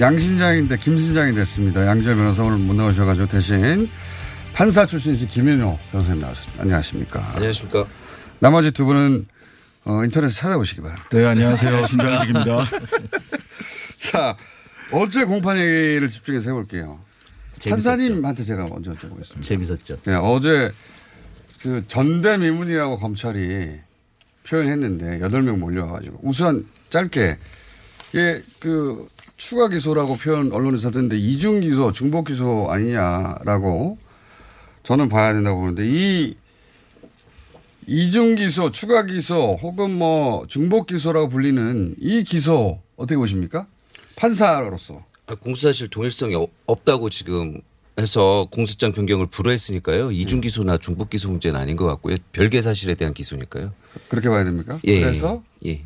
[0.00, 1.86] 양신장인데 김신장이 됐습니다.
[1.86, 3.88] 양지열 변호사 오늘 못 나오셔가지고 대신
[4.52, 6.62] 판사 출신이신 김윤호 변호사님 나오셨습니다.
[6.62, 7.26] 안녕하십니까.
[7.34, 7.86] 안녕하십니까.
[8.38, 9.26] 나머지 두 분은
[9.84, 11.08] 어, 인터넷에 찾아보시기 바랍니다.
[11.10, 11.84] 네, 안녕하세요.
[11.84, 12.64] 신장식입니다.
[13.98, 14.36] 자,
[14.92, 17.00] 어제 공판 얘기를 집중해서 해볼게요.
[17.68, 19.40] 판사님한테 제가 먼저 여쭤보겠습니다.
[19.42, 19.98] 재밌었죠.
[20.04, 20.72] 네, 어제
[21.62, 23.78] 그 전대미문이라고 검찰이
[24.46, 27.36] 표현했는데 여덟 명 몰려와가지고 우선 짧게
[28.10, 29.06] 이게 그
[29.36, 33.98] 추가 기소라고 표현 언론에서 하던데 이중 기소, 중복 기소 아니냐라고
[34.82, 36.36] 저는 봐야 된다고 보는데 이
[37.88, 43.66] 이중 기소, 추가 기소 혹은 뭐 중복 기소라고 불리는 이 기소 어떻게 보십니까?
[44.16, 45.04] 판사로서.
[45.26, 47.60] 아, 공수사실 동일성이 어- 없다고 지금
[47.98, 50.10] 해서 공소장 변경을 불허했으니까요.
[50.12, 52.16] 이중 기소나 중복 기소 문제는 아닌 것 같고요.
[52.32, 53.72] 별개 사실에 대한 기소니까요.
[54.08, 54.78] 그렇게 봐야 됩니까?
[54.84, 55.00] 예.
[55.00, 55.82] 그래서 예.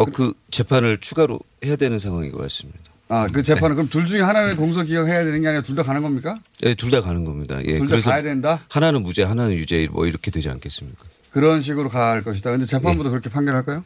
[0.00, 2.78] 어, 그 재판을 추가로 해야 되는 상황인 것 같습니다.
[3.08, 5.82] 아, 그 재판은 그럼 둘 중에 하나는 공소 기각 해야 되는 게 아니라 둘 다
[5.82, 6.38] 가는 겁니까?
[6.64, 7.58] 예, 둘다 가는 겁니다.
[7.66, 7.78] 예.
[7.78, 8.60] 둘 다 가야 된다?
[8.68, 11.04] 하나는 무죄, 하나는 유죄 뭐 이렇게 되지 않겠습니까?
[11.30, 12.50] 그런 식으로 갈 것이다.
[12.50, 13.84] 근데 재판부도 그렇게 판결할까요?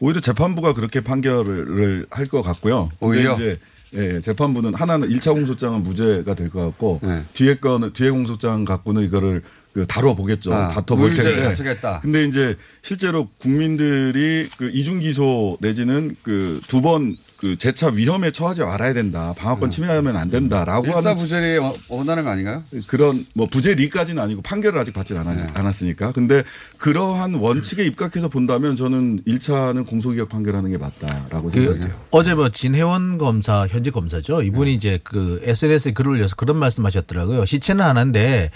[0.00, 2.90] 오히려 재판부가 그렇게 판결을 할 것 같고요.
[3.00, 3.34] 오히려?
[3.34, 3.58] 이제
[3.94, 4.20] 예, 예.
[4.20, 7.22] 재판부는 하나는 1차 공소장은 무죄가 될 것 같고 네.
[7.34, 9.42] 뒤에 거는 뒤에 공소장 갖고는 이거를
[9.74, 10.54] 그 다뤄 보겠죠.
[10.54, 11.48] 아, 다퉈 볼 무죄를 텐데.
[11.50, 12.00] 가져겠다.
[12.00, 18.62] 근데 이제 실제로 국민들이 그 이중 기소 내지는 그 두 번 그 재차 위험에 처하지
[18.62, 19.34] 말아야 된다.
[19.36, 21.58] 방어권 침해하면 안 된다라고 하는 일사부재리
[21.90, 22.62] 원하는 거 아닌가요?
[22.86, 25.46] 그런 뭐 부재리까지는 아니고 판결을 아직 받지 않았, 네.
[25.52, 26.12] 않았으니까.
[26.12, 26.42] 근데
[26.78, 31.94] 그러한 원칙에 입각해서 본다면 저는 1차는 공소기각 판결하는 게 맞다라고 그 생각해요.
[32.12, 34.40] 어제 뭐 진혜원 검사 현직 검사죠.
[34.40, 34.74] 이분이 네.
[34.76, 37.44] 이제 그 SNS에 글을 올려서 그런 말씀하셨더라고요.
[37.44, 38.52] 시체는 하나인데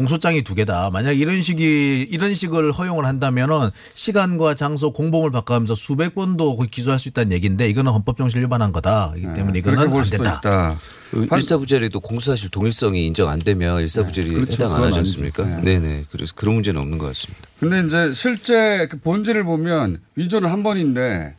[0.00, 0.88] 공소장이 두 개다.
[0.90, 6.98] 만약 이런 식이 이런 식을 허용을 한다면은 시간과 장소 공범을 바꿔가면서 수백 번도 거의 기소할
[6.98, 9.12] 수 있다는 얘기인데 이거는 헌법 정신 위반한 거다.
[9.18, 10.78] 이기 때문에 이거는 안 된다.
[11.10, 14.52] 그 일사부재리도 공소사실 동일성이 인정 안 되면 일사부재리 그렇죠.
[14.52, 15.00] 해당 안 하지.
[15.00, 15.44] 않습니까?
[15.44, 15.60] 네.
[15.62, 15.78] 네.
[15.78, 17.42] 네 그래서 그런 문제는 없는 것 같습니다.
[17.58, 21.34] 근데 이제 실제 그 본질을 보면 위조는 한 번인데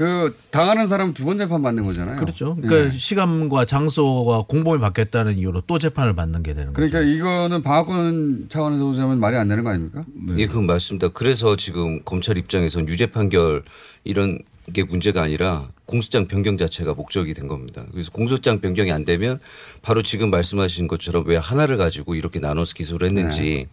[0.00, 2.18] 그 당하는 사람은 두 번 재판 받는 거잖아요.
[2.18, 2.56] 그렇죠.
[2.56, 2.98] 그러니까 네.
[2.98, 6.88] 시간과 장소가 공범이 바뀌었다는 이유로 또 재판을 받는 게 되는 거죠.
[6.88, 10.06] 그러니까 이거는 방어권 차원에서 보자면 말이 안 되는 거 아닙니까?
[10.38, 11.08] 예, 그건 맞습니다.
[11.08, 13.62] 그래서 지금 검찰 입장에선 유죄 판결
[14.04, 14.38] 이런
[14.72, 17.84] 게 문제가 아니라 공소장 변경 자체가 목적이 된 겁니다.
[17.92, 19.38] 그래서 공소장 변경이 안 되면
[19.82, 23.66] 바로 지금 말씀하신 것처럼 왜 하나를 가지고 이렇게 나눠서 기소를 했는지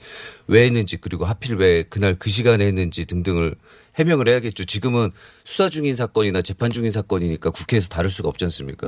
[0.47, 3.55] 왜 했는지 그리고 하필 왜 그날 그 시간에 했는지 등등을
[3.97, 4.65] 해명을 해야겠죠.
[4.65, 5.09] 지금은
[5.43, 8.87] 수사 중인 사건이나 재판 중인 사건이니까 국회에서 다룰 수가 없지 않습니까?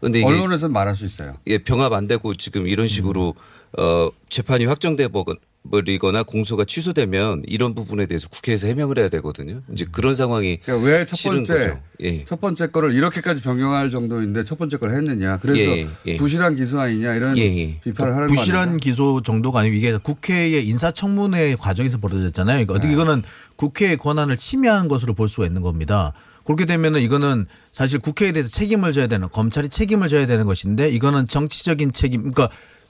[0.00, 1.36] 그런데 이게 언론에서는 말할 수 있어요.
[1.46, 3.34] 예, 병합 안 되고 지금 이런 식으로
[3.76, 5.24] 어 재판이 확정돼 버
[5.70, 9.60] 리거나 공소가 취소되면 이런 부분에 대해서 국회에서 해명을 해야 되거든요.
[9.72, 11.80] 이제 그런 상황이 그러니까 왜첫 싫은 번째 거죠.
[12.00, 12.24] 예.
[12.24, 15.38] 첫 번째 거를 이렇게까지 변경할 정도인데 첫 번째 걸 했느냐.
[15.38, 16.16] 그래서 예, 예.
[16.16, 18.78] 부실한 기소 아니냐 이런 비판을 하는 거 부실한?
[18.78, 22.64] 기소 정도가 아니고 이게 국회의 인사청문회 과정에서 벌어졌잖아요.
[22.64, 22.78] 그러니까 네.
[22.78, 23.22] 어떻게 이거는
[23.56, 26.12] 국회의 권한을 침해한 것으로 볼 수가 있는 겁니다.
[26.44, 31.26] 그렇게 되면은 이거는 사실 국회에 대해서 책임을 져야 되는 검찰이 책임을 져야 되는 것인데 이거는
[31.26, 32.48] 정치적인 책임 그러니까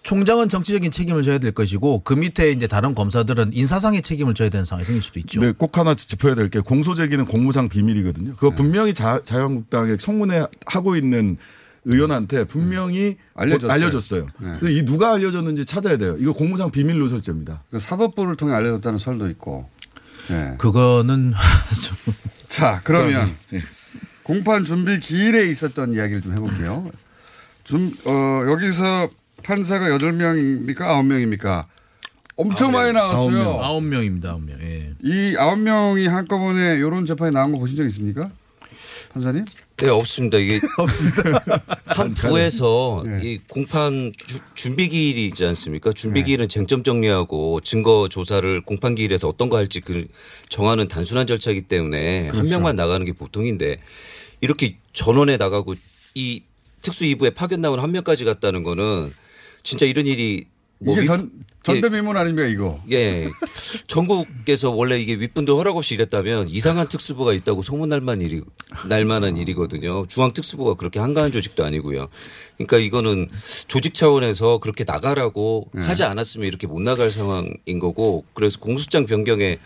[0.09, 4.65] 총장은 정치적인 책임을 져야 될 것이고 그 밑에 이제 다른 검사들은 인사상의 책임을 져야 되는
[4.65, 5.39] 상황이 생길 수도 있죠.
[5.43, 8.29] 네, 꼭 하나 짚어야 될 게 공소 제기는 공무상 비밀이거든요.
[8.31, 8.35] 네.
[8.39, 11.37] 그거 분명히 자, 자유한국당에 청문회 하고 있는
[11.85, 13.71] 의원한테 분명히 알려줬어요.
[13.71, 14.27] 알려줬어요.
[14.63, 14.73] 네.
[14.73, 16.17] 이 누가 알려줬는지 찾아야 돼요.
[16.19, 17.65] 이거 공무상 비밀로 설정입니다.
[17.71, 19.69] 그 사법부를 통해 알려졌다는 설도 있고.
[20.31, 20.55] 네.
[20.57, 21.35] 그거는
[22.49, 23.63] 자 그러면 예.
[24.23, 26.91] 공판 준비 기일에 있었던 이야기를 좀 해볼게요.
[27.63, 29.11] 준, 어, 여기서
[29.43, 30.77] 판사가 8명입니까?
[30.79, 31.65] 9명입니까?
[32.37, 33.61] 엄청 많이 나왔어요.
[33.61, 34.31] 아홉 명입니다.
[34.31, 34.57] 아홉 명.
[34.61, 34.93] 예.
[35.03, 38.31] 이 9명이 한꺼번에 이런 재판이 나온 거 보신 적 있습니까?
[39.13, 39.45] 판사님?
[39.79, 40.39] 네, 없습니다.
[40.39, 41.43] 이게 없습니다.
[41.87, 43.21] 한 부에서 네.
[43.25, 45.93] 이 공판 주- 준비 기일이지 않습니까?
[45.93, 50.07] 준비 기일은 쟁점 정리하고 증거 조사를 공판 기일에서 어떤 거 할지 그
[50.49, 52.51] 정하는 단순한 절차이기 때문에 한 그렇죠.
[52.51, 53.79] 명만 나가는 게 보통인데
[54.41, 55.75] 이렇게 전원에 나가고
[56.15, 56.43] 이
[56.83, 59.13] 특수 2부에 파견 나온 한 명까지 갔다는 거는
[59.63, 60.47] 진짜 이런 일이
[60.79, 61.31] 뭐 이게 윗- 전,
[61.63, 62.81] 전대미문 아닙니까 이거?
[62.91, 63.29] 예.
[63.87, 68.41] 전국에서 원래 이게 윗분들 허락 없이 이랬다면 이상한 특수부가 있다고 소문날만 일이,
[68.89, 70.07] 날만한 일이거든요.
[70.07, 72.09] 중앙 특수부가 그렇게 한가한 조직도 아니고요.
[72.57, 73.29] 그러니까 이거는
[73.67, 75.83] 조직 차원에서 그렇게 나가라고 네.
[75.83, 79.59] 하지 않았으면 이렇게 못 나갈 상황인 거고 그래서 공소장 변경에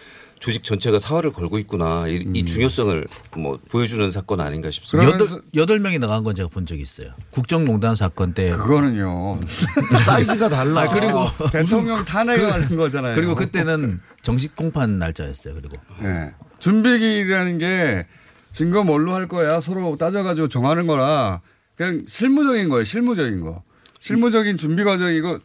[0.43, 2.09] 조직 전체가 사활을 걸고 있구나.
[2.09, 2.34] 이, 음.
[2.34, 5.12] 이 중요성을 뭐 보여주는 사건 아닌가 싶습니다.
[5.12, 7.12] 여덟, 여덟 명이 나간 건 제가 본 적이 있어요.
[7.30, 8.51] 국정농단 사건 때.
[8.51, 9.38] 그거는요.
[10.05, 10.80] 사이즈가 달라.
[10.80, 13.14] 아, 그리고 대통령 탄핵을 하는 거잖아요.
[13.14, 15.55] 그리고 그때는 정식 공판 날짜였어요.
[15.55, 15.76] 그리고.
[16.01, 16.34] 네.
[16.59, 18.07] 준비기일이라는 게
[18.51, 21.40] 증거 뭘로 할 거야 서로 따져가지고 정하는 거라
[21.76, 22.82] 그냥 실무적인 거예요.
[22.82, 23.62] 실무적인 거.
[24.03, 25.38] 실무적인 준비 과정이고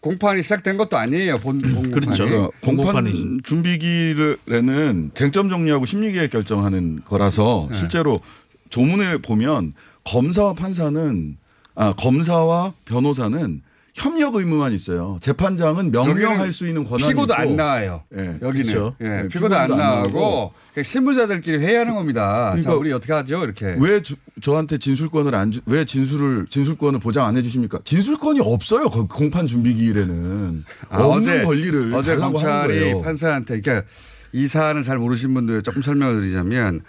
[0.00, 1.38] 공판이 시작된 것도 아니에요.
[1.38, 2.06] 본, 본 공판이.
[2.06, 7.78] 그러니까 공판 준비기일에는 쟁점 정리하고 심리계획 결정하는 거라서 네.
[7.78, 8.20] 실제로
[8.68, 11.36] 조문에 보면 검사와 판사는
[11.76, 13.62] 아 검사와 변호사는
[14.00, 15.18] 협력 의무만 있어요.
[15.20, 17.42] 재판장은 명령할 수 있는 권한이 피고도 있고.
[17.42, 18.02] 안 나와요.
[18.16, 18.38] 예.
[18.40, 18.96] 여기는 그렇죠.
[19.00, 20.52] 예, 네, 피고도 안 피고도 안 나오고 나오고.
[20.72, 22.46] 그냥 실무자들끼리 회의하는 겁니다.
[22.46, 23.44] 자, 그러니까 우리 어떻게 하죠?
[23.44, 23.76] 이렇게.
[23.78, 27.80] 왜 주- 저한테 진술권을 안 주, 왜 진술을 진술권을 보장 안 해주십니까?
[27.84, 28.88] 진술권이 없어요.
[28.88, 33.02] 거- 공판 준비 기일에는 아, 없는 어제 권리를 어제 검찰이.
[33.02, 33.86] 판사한테 그러니까
[34.32, 36.80] 이 사안을 잘 모르신 분들 조금 설명을 드리자면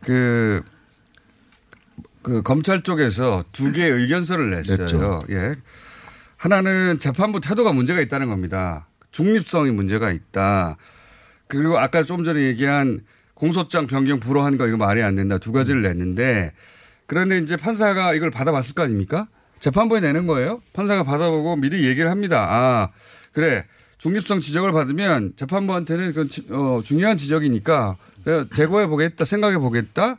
[0.00, 0.62] 그,
[2.22, 4.78] 그 검찰 쪽에서 두 개의 의견서를 냈어요.
[4.78, 5.20] 냈죠.
[5.30, 5.54] 예.
[6.36, 8.86] 하나는 재판부 태도가 문제가 있다는 겁니다.
[9.10, 10.76] 중립성이 문제가 있다.
[11.48, 13.00] 그리고 아까 좀 전에 얘기한
[13.34, 15.38] 공소장 변경 불허한 거 이거 말이 안 된다.
[15.38, 16.52] 두 가지를 냈는데
[17.06, 19.28] 그런데 이제 판사가 이걸 받아봤을 거 아닙니까?
[19.58, 20.60] 재판부에 내는 거예요.
[20.72, 22.46] 판사가 받아보고 미리 얘기를 합니다.
[22.50, 22.88] 아,
[23.32, 23.64] 그래.
[23.98, 30.18] 중립성 지적을 받으면 재판부한테는 지- 어, 중요한 지적이니까 내가 제고해 보겠다, 생각해 보겠다.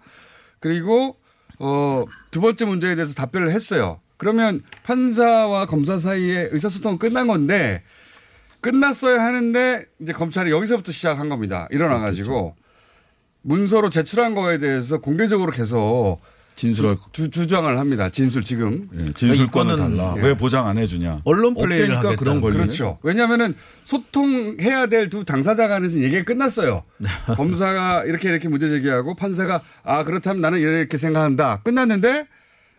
[0.59, 1.15] 그리고
[1.59, 3.99] 어, 두 번째 문제에 대해서 답변을 했어요.
[4.17, 7.83] 그러면 판사와 검사 사이에 의사소통은 끝난 건데
[8.61, 11.67] 끝났어야 하는데 이제 검찰이 여기서부터 시작한 겁니다.
[11.71, 12.55] 일어나가지고
[13.43, 16.19] 문서로 제출한 거에 대해서 공개적으로 계속
[16.55, 18.09] 진술을 주, 주 장을 합니다.
[18.09, 20.15] 진술 지금 예, 진술권을 이거는- 달라.
[20.17, 20.21] 예.
[20.23, 21.21] 왜 보장 안 해주냐?
[21.23, 22.15] 언론 플레이를 하겠다.
[22.15, 22.55] 그런 권리.
[22.57, 22.97] 그렇죠.
[23.03, 23.53] 왜냐하면은
[23.83, 26.83] 소통해야 될 두 당사자 간에서 얘기가 끝났어요.
[27.37, 31.61] 검사가 이렇게 이렇게 문제 제기하고 판사가 아 그렇다면 나는 이렇게 생각한다.
[31.63, 32.27] 끝났는데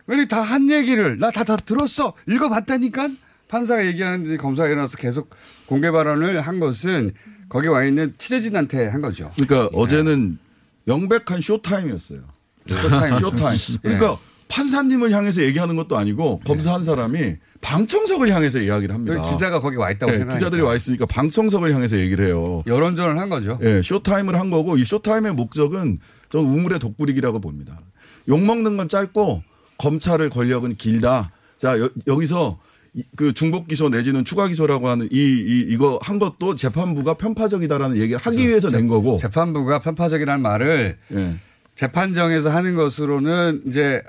[0.09, 3.09] 왜 다 한 얘기를 나 다 다 들었어 읽어봤다니까
[3.47, 5.29] 판사가 얘기하는데 검사가 일어나서 계속
[5.65, 7.13] 공개 발언을 한 것은
[7.47, 9.31] 거기 와 있는 취재진한테 한 거죠.
[9.35, 10.37] 그러니까 어제는
[10.85, 12.21] 명백한 쇼타임이었어요.
[12.67, 13.19] 쇼타임.
[13.19, 13.59] 쇼타임.
[13.81, 14.17] 그러니까
[14.49, 19.15] 판사님을 향해서 얘기하는 것도 아니고 검사 한 사람이 방청석을 향해서 이야기를 합니다.
[19.17, 20.37] 여기 기자가 거기 와 있다고 네, 생각하니까.
[20.39, 22.63] 기자들이 와 있으니까 방청석을 향해서 얘기를 해요.
[22.65, 23.59] 여론전을 한 거죠.
[23.61, 25.99] 예, 쇼타임을 한 거고 이 쇼타임의 목적은
[26.31, 27.79] 저는 우물에 독 뿌리기라고 봅니다.
[28.27, 29.43] 욕 먹는 건 짧고
[29.79, 31.31] 검찰의 권력은 길다.
[31.57, 32.59] 자 여, 여기서
[32.93, 37.97] 이- 그 중복 기소 내지는 추가 기소라고 하는 이, 이 이거 한 것도 재판부가 편파적이다라는
[37.97, 41.35] 얘기를 하기 위해서 낸 거고 재판부가 편파적이라는 말을 예.
[41.75, 44.01] 재판정에서 하는 것으로는 이제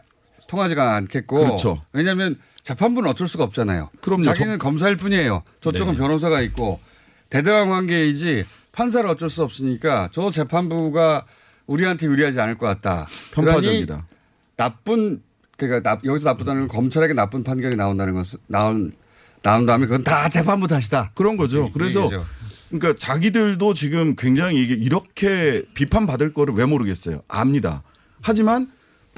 [0.49, 1.37] 통하지가 않겠고.
[1.37, 1.83] 그렇죠.
[1.93, 3.91] 왜냐하면 재판부는 어쩔 수가 없잖아요.
[4.01, 4.23] 그럼요.
[4.23, 5.43] 자기는 저- 검사일 뿐이에요.
[5.61, 5.99] 저쪽은 네.
[5.99, 6.81] 변호사가 있고
[7.29, 11.27] 대등한 관계이지 판사를 어쩔 수 없으니까 저 재판부가
[11.67, 13.07] 우리한테 유리하지 않을 것 같다.
[13.33, 14.07] 편파적이다.
[14.57, 15.23] 나쁜
[15.67, 18.93] 그러니까 나- 여기서 나쁘다는 건 검찰에게 나쁜 판결이 나온다는 것은 나온
[19.43, 21.13] 나온다면 그건 다 재판부 탓이다.
[21.15, 21.67] 그런 거죠.
[21.67, 22.25] 이- 그래서 얘기죠.
[22.71, 27.23] 그러니까 자기들도 지금 굉장히 이게 이렇게 비판받을 거를 왜 모르겠어요.
[27.29, 27.83] 압니다.
[28.23, 28.69] 하지만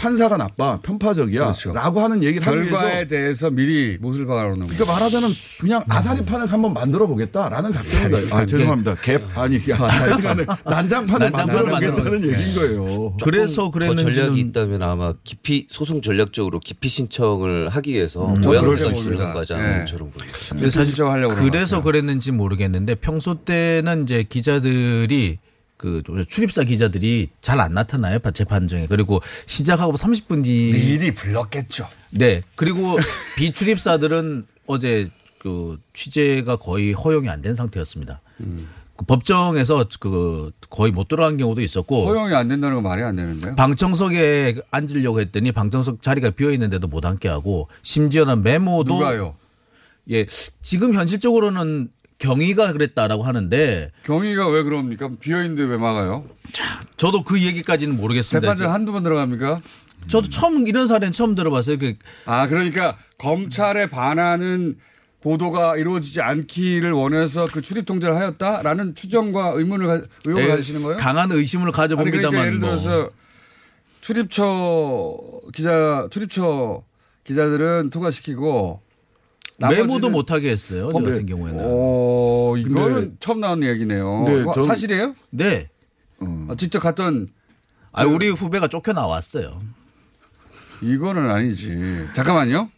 [0.03, 1.43] 판사가 나빠, 편파적이야.
[1.43, 1.73] 그렇죠.
[1.73, 4.75] 라고 하는 얘기를 하기 결과에 대해서 미리 못을 박아놓는 거죠.
[4.75, 5.31] 그러니까 말하자면
[5.61, 8.17] 그냥 아사리판을 한번 만들어 보겠다라는 작전이다.
[8.17, 8.47] 아, 아사리판.
[8.49, 8.95] 죄송합니다.
[8.97, 13.17] 갭 아니 이게 하여간에 난장판을 만들어 보겠다는 얘기인 거예요.
[13.23, 19.33] 그래서 더 전략이 있다면 아마 깊이 소송 전략적으로 깊이 신청을 하기 위해서 음, 모양새가 있습니다.
[19.33, 20.19] 과정처럼 예.
[20.19, 20.71] 보입니다.
[20.71, 21.05] 사실
[21.37, 25.39] 그래서 그랬는지 모르겠는데 평소 때는 이제 기자들이
[25.83, 31.89] 그 출입사 기자들이 잘 안 나타나요 재판정에 그리고 시작하고 30분 뒤 미리 불렀겠죠.
[32.11, 32.97] 네 그리고
[33.37, 35.09] 비출입사들은 어제
[35.39, 38.21] 그 취재가 거의 허용이 안 된 상태였습니다.
[38.97, 43.57] 그 법정에서 그 거의 못 들어간 경우도 있었고 허용이 안 된다는 건 말이 안 되는데요.
[43.57, 49.35] 방청석에 앉으려고 했더니 방청석 자리가 비어 있는데도 못 앉게 하고 심지어는 메모도 누가요?
[50.11, 50.27] 예
[50.63, 51.89] 지금 현실적으로는
[52.27, 55.11] 경위가 그랬다라고 하는데 경위가 왜 그럽니까?
[55.21, 56.25] 비어있는데 왜 막아요?
[56.97, 58.41] 저도 그 얘기까지는 모르겠습니다.
[58.47, 59.61] 재판장 한두 번 들어갑니까?
[60.07, 61.79] 저도 처음 이런 사례는 처음 들어봤어요.
[61.79, 61.95] 그
[62.27, 64.77] 아 그러니까 검찰에 반하는
[65.21, 70.97] 보도가 이루어지지 않기를 원해서 그 출입 통제를 하였다라는 추정과 의문을 가, 의혹을 에, 가지시는 거예요?
[70.99, 72.69] 강한 의심을 가져봅니다만 그러니까 예를 뭐.
[72.77, 73.11] 들어서
[74.01, 75.17] 출입처
[75.55, 76.83] 기자 출입처
[77.25, 78.81] 기자들은 통과시키고
[79.59, 80.91] 메모도 못하게 했어요.
[80.93, 81.33] 저 어, 같은 네.
[81.33, 81.61] 경우에는.
[81.63, 84.25] 어, 이거는 근데- 처음 나온 얘기네요.
[84.27, 85.15] 네, 이거 전- 사실이에요?
[85.31, 85.69] 네.
[86.21, 87.29] 어, 직접 갔던
[87.93, 89.61] 아 우리 후배가 쫓겨 나왔어요.
[90.81, 92.09] 이거는 아니지.
[92.15, 92.71] 잠깐만요.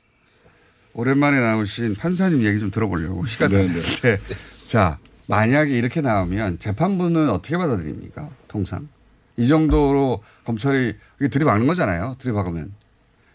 [0.95, 4.19] 오랜만에 나오신 판사님 얘기 좀 들어보려고 시간 네, 나는데.
[4.67, 8.29] 자, 만약에 이렇게 나오면 재판부는 어떻게 받아들입니까?
[8.49, 8.89] 통상.
[9.37, 12.17] 이 정도로 검찰이 이게 들이박는 거잖아요.
[12.19, 12.73] 들이박으면.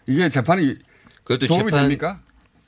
[0.06, 0.78] 이게 재판이
[1.24, 2.20] 그래도 도움이 재판- 됩니까?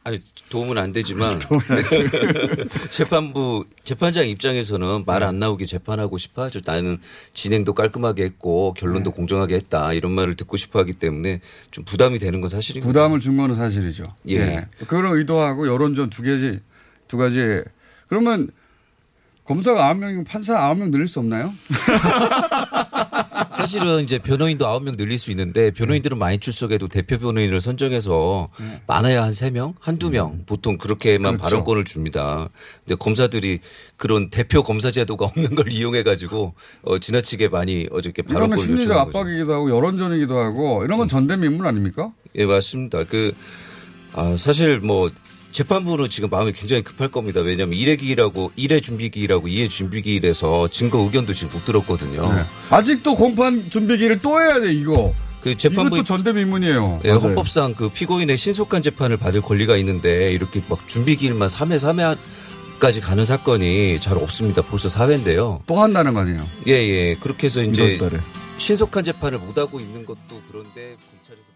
[0.05, 1.39] 아니 도움은 안 되지만
[2.91, 6.59] 재판부 재판장 입장에서는 말 안 나오게 재판하고 싶어 하죠.
[6.67, 6.99] 나는
[7.33, 9.17] 진행도 깔끔하게 했고 결론도 네.
[9.17, 11.41] 공정하게 했다 이런 말을 듣고 싶어 하기 때문에
[11.71, 12.89] 좀 부담이 되는 건 사실입니다.
[12.89, 14.03] 부담을 준 거는 사실이죠.
[14.31, 14.67] 예.
[14.89, 16.59] 그런 의도하고 여론전 두 개지,
[17.07, 17.63] 두 가지.
[18.09, 18.51] 그러면
[19.45, 21.53] 검사가 아홉 명이면 판사 아홉 명 늘릴 수 없나요?
[23.63, 28.49] 사실은 이제 변호인도 아홉 명 늘릴 수 있는데 변호인들은 많이 출석해도 대표 변호인을 선정해서
[28.87, 31.43] 많아야 한 세 명, 한두 명 보통 그렇게만 그렇죠.
[31.43, 32.49] 발언권을 줍니다.
[32.85, 33.61] 근데 검사들이
[33.97, 39.07] 그런 대표 검사 제도가 없는 걸 이용해 가지고 어, 지나치게 많이 어저께 발언권을 심리적 요청한
[39.07, 39.19] 거죠.
[39.19, 42.13] 압박이기도 하고 여론전이기도 하고 이런 건 전대미문 아닙니까?
[42.37, 43.05] 예, 맞습니다.
[43.05, 43.33] 그,
[44.13, 45.11] 아, 사실 뭐,
[45.53, 47.41] 재판부는 지금 마음이 굉장히 급할 겁니다.
[47.41, 52.35] 왜냐하면 1회 기일하고 1회 준비기일하고 2회 준비기일에서 증거 의견도 지금 못 들었거든요.
[52.35, 52.43] 네.
[52.71, 55.15] 아직도 공판 준비기를 또 해야 돼 이거.
[55.43, 57.01] 그 재판부 이것도 전대미문이에요.
[57.05, 62.17] 예, 헌법상 그 피고인의 신속한 재판을 받을 권리가 있는데 이렇게 막 준비기일만 3회, 3회
[62.79, 64.63] 까지 가는 사건이 잘 없습니다.
[64.63, 65.61] 벌써 4회인데요.
[65.67, 66.49] 또 한다는 거 아니에요?
[66.67, 67.17] 예, 예.
[67.21, 67.99] 그렇게 해서 이제.
[68.59, 71.52] 신속한 재판을 못 하고 있는 것도 그런데 검찰에서